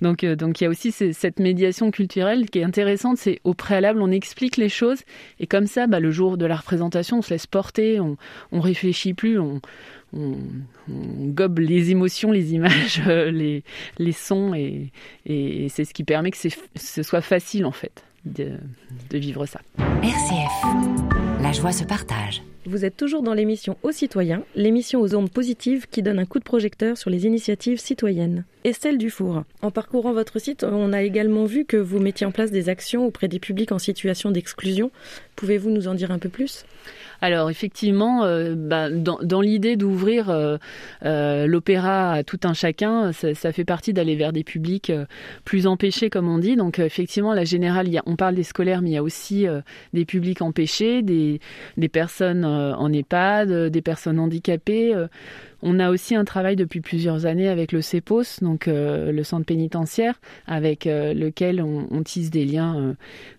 donc 0.00 0.24
donc 0.24 0.60
il 0.60 0.64
y 0.64 0.66
a 0.66 0.70
aussi 0.70 0.92
cette 0.92 1.40
médiation 1.40 1.90
culturelle 1.90 2.48
qui 2.50 2.60
est 2.60 2.64
intéressante. 2.64 3.18
C'est 3.18 3.40
au 3.44 3.54
préalable 3.54 4.00
on 4.00 4.10
explique 4.10 4.56
les 4.56 4.68
choses 4.68 5.02
et 5.38 5.46
comme 5.46 5.66
bah, 5.86 6.00
le 6.00 6.10
jour 6.10 6.36
de 6.36 6.46
la 6.46 6.56
représentation, 6.56 7.18
on 7.18 7.22
se 7.22 7.30
laisse 7.30 7.46
porter, 7.46 8.00
on, 8.00 8.16
on 8.52 8.60
réfléchit 8.60 9.14
plus, 9.14 9.38
on, 9.38 9.60
on, 10.12 10.36
gobe 10.88 11.58
les 11.58 11.90
émotions, 11.90 12.32
les 12.32 12.54
images, 12.54 13.02
euh, 13.06 13.30
les, 13.30 13.64
les 13.98 14.12
sons, 14.12 14.54
et, 14.54 14.90
et 15.26 15.68
c'est 15.68 15.84
ce 15.84 15.94
qui 15.94 16.04
permet 16.04 16.30
que 16.30 16.38
ce 16.38 17.02
soit 17.02 17.20
facile 17.20 17.66
en 17.66 17.72
fait 17.72 18.04
de, 18.24 18.52
de 19.10 19.18
vivre 19.18 19.46
ça. 19.46 19.60
RCF. 20.02 21.42
La 21.42 21.52
joie 21.52 21.72
se 21.72 21.84
partage. 21.84 22.42
Vous 22.66 22.86
êtes 22.86 22.96
toujours 22.96 23.22
dans 23.22 23.34
l'émission 23.34 23.76
Aux 23.82 23.92
citoyens, 23.92 24.42
l'émission 24.54 25.02
aux 25.02 25.14
ondes 25.14 25.30
positives 25.30 25.86
qui 25.86 26.02
donne 26.02 26.18
un 26.18 26.24
coup 26.24 26.38
de 26.38 26.44
projecteur 26.44 26.96
sur 26.96 27.10
les 27.10 27.26
initiatives 27.26 27.78
citoyennes. 27.78 28.44
Estelle 28.64 28.96
Dufour, 28.96 29.44
en 29.60 29.70
parcourant 29.70 30.14
votre 30.14 30.38
site, 30.38 30.64
on 30.64 30.94
a 30.94 31.02
également 31.02 31.44
vu 31.44 31.66
que 31.66 31.76
vous 31.76 31.98
mettiez 31.98 32.24
en 32.24 32.32
place 32.32 32.50
des 32.50 32.70
actions 32.70 33.04
auprès 33.06 33.28
des 33.28 33.38
publics 33.38 33.70
en 33.72 33.78
situation 33.78 34.30
d'exclusion. 34.30 34.90
Pouvez-vous 35.36 35.68
nous 35.68 35.88
en 35.88 35.94
dire 35.94 36.10
un 36.10 36.18
peu 36.18 36.30
plus? 36.30 36.64
Alors 37.24 37.48
effectivement, 37.48 38.24
euh, 38.24 38.54
bah, 38.54 38.90
dans, 38.90 39.40
l'idée 39.40 39.76
d'ouvrir 39.76 40.28
euh, 40.28 40.58
euh, 41.06 41.46
l'opéra 41.46 42.12
à 42.12 42.22
tout 42.22 42.40
un 42.44 42.52
chacun, 42.52 43.12
ça, 43.12 43.50
fait 43.50 43.64
partie 43.64 43.94
d'aller 43.94 44.14
vers 44.14 44.30
des 44.30 44.44
publics 44.44 44.92
plus 45.46 45.66
empêchés, 45.66 46.10
comme 46.10 46.28
on 46.28 46.36
dit. 46.36 46.54
Donc 46.54 46.78
effectivement, 46.78 47.32
la 47.32 47.44
générale, 47.44 47.88
on 48.04 48.16
parle 48.16 48.34
des 48.34 48.42
scolaires, 48.42 48.82
mais 48.82 48.90
il 48.90 48.92
y 48.92 48.98
a 48.98 49.02
aussi 49.02 49.46
des 49.94 50.04
publics 50.04 50.42
empêchés, 50.42 51.00
des, 51.00 51.40
des 51.78 51.88
personnes 51.88 52.44
en 52.44 52.92
EHPAD, 52.92 53.70
des 53.70 53.82
personnes 53.82 54.18
handicapées. 54.18 54.94
On 55.64 55.80
a 55.80 55.90
aussi 55.90 56.14
un 56.14 56.24
travail 56.24 56.56
depuis 56.56 56.80
plusieurs 56.80 57.24
années 57.24 57.48
avec 57.48 57.72
le 57.72 57.80
CEPOS, 57.80 58.42
donc 58.42 58.68
euh, 58.68 59.10
le 59.10 59.24
centre 59.24 59.46
pénitentiaire, 59.46 60.20
avec 60.46 60.86
euh, 60.86 61.14
lequel 61.14 61.62
on, 61.62 61.88
on 61.90 62.02
tisse 62.02 62.30
des 62.30 62.44
liens 62.44 62.94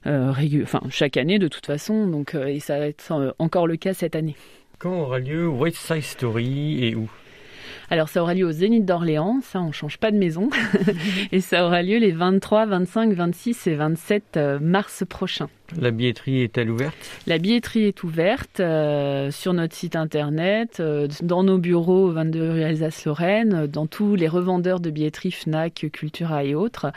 euh, 0.08 0.34
enfin 0.64 0.82
chaque 0.90 1.18
année 1.18 1.38
de 1.38 1.48
toute 1.48 1.68
façon. 1.68 2.08
Donc 2.08 2.36
et 2.36 2.60
ça 2.60 2.80
va 2.80 2.88
être 2.88 3.36
encore 3.38 3.68
le 3.68 3.78
cas 3.78 3.94
cette 3.94 4.16
année. 4.16 4.36
Quand 4.80 5.02
aura 5.02 5.20
lieu 5.20 5.48
West 5.48 5.78
Side 5.78 6.02
Story 6.02 6.84
et 6.84 6.96
où? 6.96 7.10
Alors 7.90 8.10
ça 8.10 8.22
aura 8.22 8.34
lieu 8.34 8.46
au 8.46 8.52
Zénith 8.52 8.86
d'Orléans, 8.86 9.40
ça 9.42 9.62
on 9.62 9.72
change 9.72 9.98
pas 9.98 10.12
de 10.12 10.18
maison, 10.18 10.50
et 11.32 11.42
ça 11.42 11.66
aura 11.66 11.84
lieu 11.84 11.98
les 11.98 12.12
23, 12.12 12.66
25, 12.66 13.14
26 13.14 13.68
et 13.68 13.76
27 13.76 14.24
euh, 14.38 14.60
mars 14.60 15.04
prochains. 15.08 15.50
La 15.82 15.92
billetterie 15.92 16.42
est-elle 16.42 16.70
ouverte? 16.70 16.96
La 17.26 17.38
billetterie 17.40 17.86
est 17.86 18.04
ouverte 18.04 18.60
euh, 18.60 19.32
sur 19.32 19.54
notre 19.54 19.76
site 19.76 19.96
internet, 19.96 20.78
euh, 20.80 21.08
dans 21.24 21.44
nos 21.44 21.58
bureaux 21.58 22.06
au 22.08 22.12
22 22.12 22.52
rue 22.52 22.64
Alsace-Lorraine, 22.64 23.66
dans 23.68 23.88
tous 23.88 24.16
les 24.16 24.28
revendeurs 24.28 24.80
de 24.80 24.90
billetterie 24.92 25.32
Fnac, 25.32 25.88
Cultura 25.92 26.44
et 26.44 26.54
autres. 26.56 26.92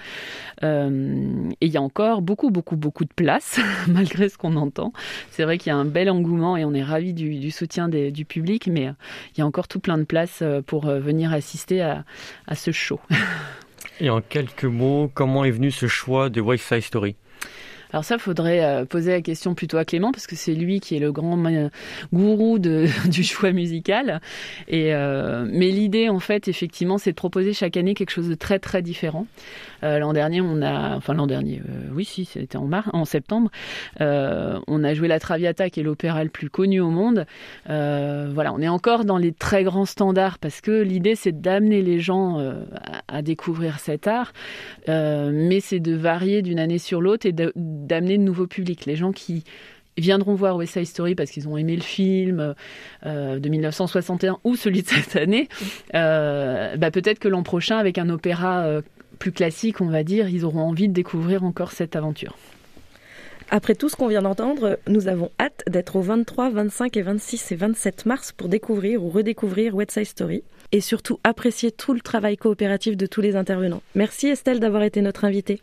Euh, 0.63 1.49
et 1.61 1.67
il 1.67 1.73
y 1.73 1.77
a 1.77 1.83
encore 1.83 2.21
beaucoup, 2.23 2.51
beaucoup, 2.51 2.77
beaucoup 2.77 3.05
de 3.05 3.13
place, 3.15 3.59
malgré 3.89 4.29
ce 4.29 4.37
qu'on 4.37 4.55
entend. 4.57 4.93
C'est 5.31 5.45
vrai 5.45 5.57
qu'il 5.59 5.71
y 5.71 5.73
a 5.73 5.77
un 5.77 5.87
bel 5.87 6.11
engouement 6.11 6.57
et 6.57 6.65
on 6.65 6.75
est 6.75 6.83
ravis 6.83 7.15
du, 7.15 7.39
du 7.39 7.51
soutien 7.51 7.89
des- 7.89 8.11
du 8.11 8.25
public, 8.25 8.69
mais 8.71 8.93
il 9.35 9.39
y 9.39 9.43
a 9.43 9.47
encore 9.47 9.69
tout 9.69 9.81
plein 9.81 9.99
de 9.99 10.05
place 10.05 10.43
pour 10.67 10.87
venir 10.87 11.33
assister 11.33 11.81
à, 11.81 12.05
à 12.47 12.55
ce 12.55 12.71
show. 12.71 13.01
Et 14.01 14.11
en 14.11 14.21
quelques 14.21 14.65
mots, 14.65 15.11
comment 15.13 15.45
est 15.45 15.51
venu 15.51 15.73
ce 15.73 15.89
choix 15.89 16.29
de 16.31 16.41
Side 16.57 16.83
Story? 16.83 17.17
Alors 17.93 18.05
ça, 18.05 18.19
faudrait 18.19 18.65
euh, 18.65 18.85
poser 18.85 19.13
la 19.13 19.23
question 19.23 19.55
plutôt 19.55 19.77
à 19.79 19.85
Clément 19.85 20.13
parce 20.13 20.27
que 20.27 20.37
c'est 20.37 20.55
lui 20.55 20.81
qui 20.81 20.97
est 20.97 21.01
le 21.01 21.13
grand 21.13 21.39
gourou 22.13 22.59
de, 22.59 22.87
du 23.11 23.23
choix 23.23 23.53
musical. 23.53 24.21
Et 24.69 24.95
euh, 24.95 25.47
mais 25.49 25.71
l'idée, 25.71 26.09
en 26.09 26.19
fait, 26.19 26.49
effectivement, 26.49 26.99
c'est 26.99 27.11
de 27.11 27.17
proposer 27.17 27.53
chaque 27.53 27.77
année 27.77 27.95
quelque 27.95 28.11
chose 28.11 28.29
de 28.29 28.35
très 28.35 28.59
très 28.59 28.83
différent. 28.83 29.27
Euh, 29.85 29.99
l'an 30.01 30.13
dernier, 30.13 30.41
on 30.41 30.61
a, 30.61 30.97
enfin 30.97 31.15
l'an 31.15 31.27
dernier, 31.29 31.61
euh, 31.69 31.89
oui, 31.93 32.05
si, 32.05 32.25
c'était 32.25 32.57
en 32.57 32.67
mars, 32.67 32.89
en 32.93 33.05
septembre, 33.05 33.51
euh, 34.01 34.59
on 34.67 34.83
a 34.83 34.93
joué 34.93 35.07
la 35.07 35.21
Traviata, 35.21 35.71
qui 35.71 35.81
est 35.81 35.85
l'opéra 35.85 36.25
le 36.25 36.31
plus 36.31 36.51
connu 36.51 36.81
au 36.81 36.91
monde. 36.91 37.27
Euh, 37.71 38.29
voilà, 38.35 38.53
on 38.53 38.59
est 38.61 38.69
encore 38.69 39.05
dans 39.05 39.19
les 39.19 39.33
très 39.33 39.63
grands 39.63 39.85
standards 39.85 40.39
parce 40.39 40.61
que 40.61 40.83
l'idée, 40.83 41.15
c'est 41.15 41.41
d'amener 41.41 41.83
les 41.83 42.01
gens 42.01 42.39
à, 42.39 43.19
à 43.19 43.23
découvrir 43.23 43.79
cet 43.79 44.07
art, 44.09 44.33
mais 44.89 45.61
c'est 45.61 45.81
de 45.81 45.95
varier 45.95 46.43
d'une 46.43 46.59
année 46.59 46.79
sur 46.79 47.01
l'autre 47.01 47.27
et 47.27 47.33
de- 47.33 47.53
d'amener 47.87 48.19
de 48.19 48.23
nouveaux 48.23 48.47
publics, 48.47 48.87
les 48.87 48.97
gens 48.97 49.13
qui 49.13 49.45
viendront 49.99 50.35
voir 50.35 50.57
West 50.57 50.75
Side 50.75 50.87
Story 50.87 51.15
parce 51.15 51.31
qu'ils 51.31 51.49
ont 51.49 51.57
aimé 51.57 51.77
le 51.77 51.83
film 51.83 52.55
euh, 53.07 53.39
de 53.39 53.49
1961 53.49 54.39
ou 54.45 54.57
celui 54.57 54.83
de 54.83 54.89
cette 54.89 55.17
année, 55.17 55.49
euh, 55.95 56.77
bah 56.77 56.91
peut-être 56.91 57.19
que 57.19 57.29
l'an 57.29 57.43
prochain, 57.43 57.79
avec 57.79 57.99
un 57.99 58.09
opéra 58.09 58.65
euh, 58.65 58.83
plus 59.19 59.33
classique, 59.33 59.81
on 59.81 59.89
va 59.89 60.05
dire, 60.05 60.29
ils 60.29 60.45
auront 60.45 60.63
envie 60.63 60.89
de 60.89 60.95
découvrir 60.95 61.45
encore 61.45 61.73
cette 61.73 61.97
aventure. 61.97 62.37
Après 63.51 63.75
tout 63.75 63.89
ce 63.89 63.97
qu'on 63.97 64.09
vient 64.09 64.21
d'entendre, 64.21 64.79
nous 64.89 65.09
avons 65.09 65.31
hâte 65.41 65.63
d'être 65.67 65.97
au 65.97 66.03
23, 66.03 66.51
25 66.51 66.97
et 66.99 67.03
26 67.03 67.53
et 67.53 67.57
27 67.57 68.05
mars 68.05 68.33
pour 68.33 68.49
découvrir 68.49 69.03
ou 69.03 69.09
redécouvrir 69.09 69.75
West 69.75 69.93
Side 69.93 70.05
Story 70.05 70.43
et 70.71 70.83
surtout 70.83 71.19
apprécier 71.25 71.73
tout 71.73 71.95
le 71.95 72.01
travail 72.01 72.37
coopératif 72.37 72.95
de 72.95 73.07
tous 73.07 73.23
les 73.23 73.37
intervenants. 73.37 73.83
Merci 73.95 74.27
Estelle 74.27 74.61
d'avoir 74.61 74.83
été 74.83 75.01
notre 75.01 75.25
invitée. 75.25 75.63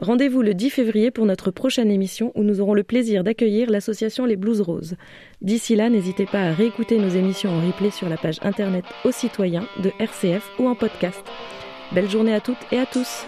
Rendez-vous 0.00 0.42
le 0.42 0.54
10 0.54 0.70
février 0.70 1.10
pour 1.10 1.26
notre 1.26 1.50
prochaine 1.50 1.90
émission 1.90 2.30
où 2.36 2.44
nous 2.44 2.60
aurons 2.60 2.74
le 2.74 2.84
plaisir 2.84 3.24
d'accueillir 3.24 3.68
l'association 3.68 4.26
Les 4.26 4.36
Blues 4.36 4.60
Roses. 4.60 4.94
D'ici 5.42 5.74
là, 5.74 5.90
n'hésitez 5.90 6.24
pas 6.24 6.42
à 6.42 6.52
réécouter 6.52 6.98
nos 6.98 7.08
émissions 7.08 7.50
en 7.50 7.66
replay 7.66 7.90
sur 7.90 8.08
la 8.08 8.16
page 8.16 8.38
internet 8.42 8.84
aux 9.04 9.10
citoyens 9.10 9.66
de 9.82 9.90
RCF 9.98 10.48
ou 10.60 10.68
en 10.68 10.76
podcast. 10.76 11.20
Belle 11.92 12.08
journée 12.08 12.34
à 12.34 12.40
toutes 12.40 12.64
et 12.70 12.78
à 12.78 12.86
tous. 12.86 13.26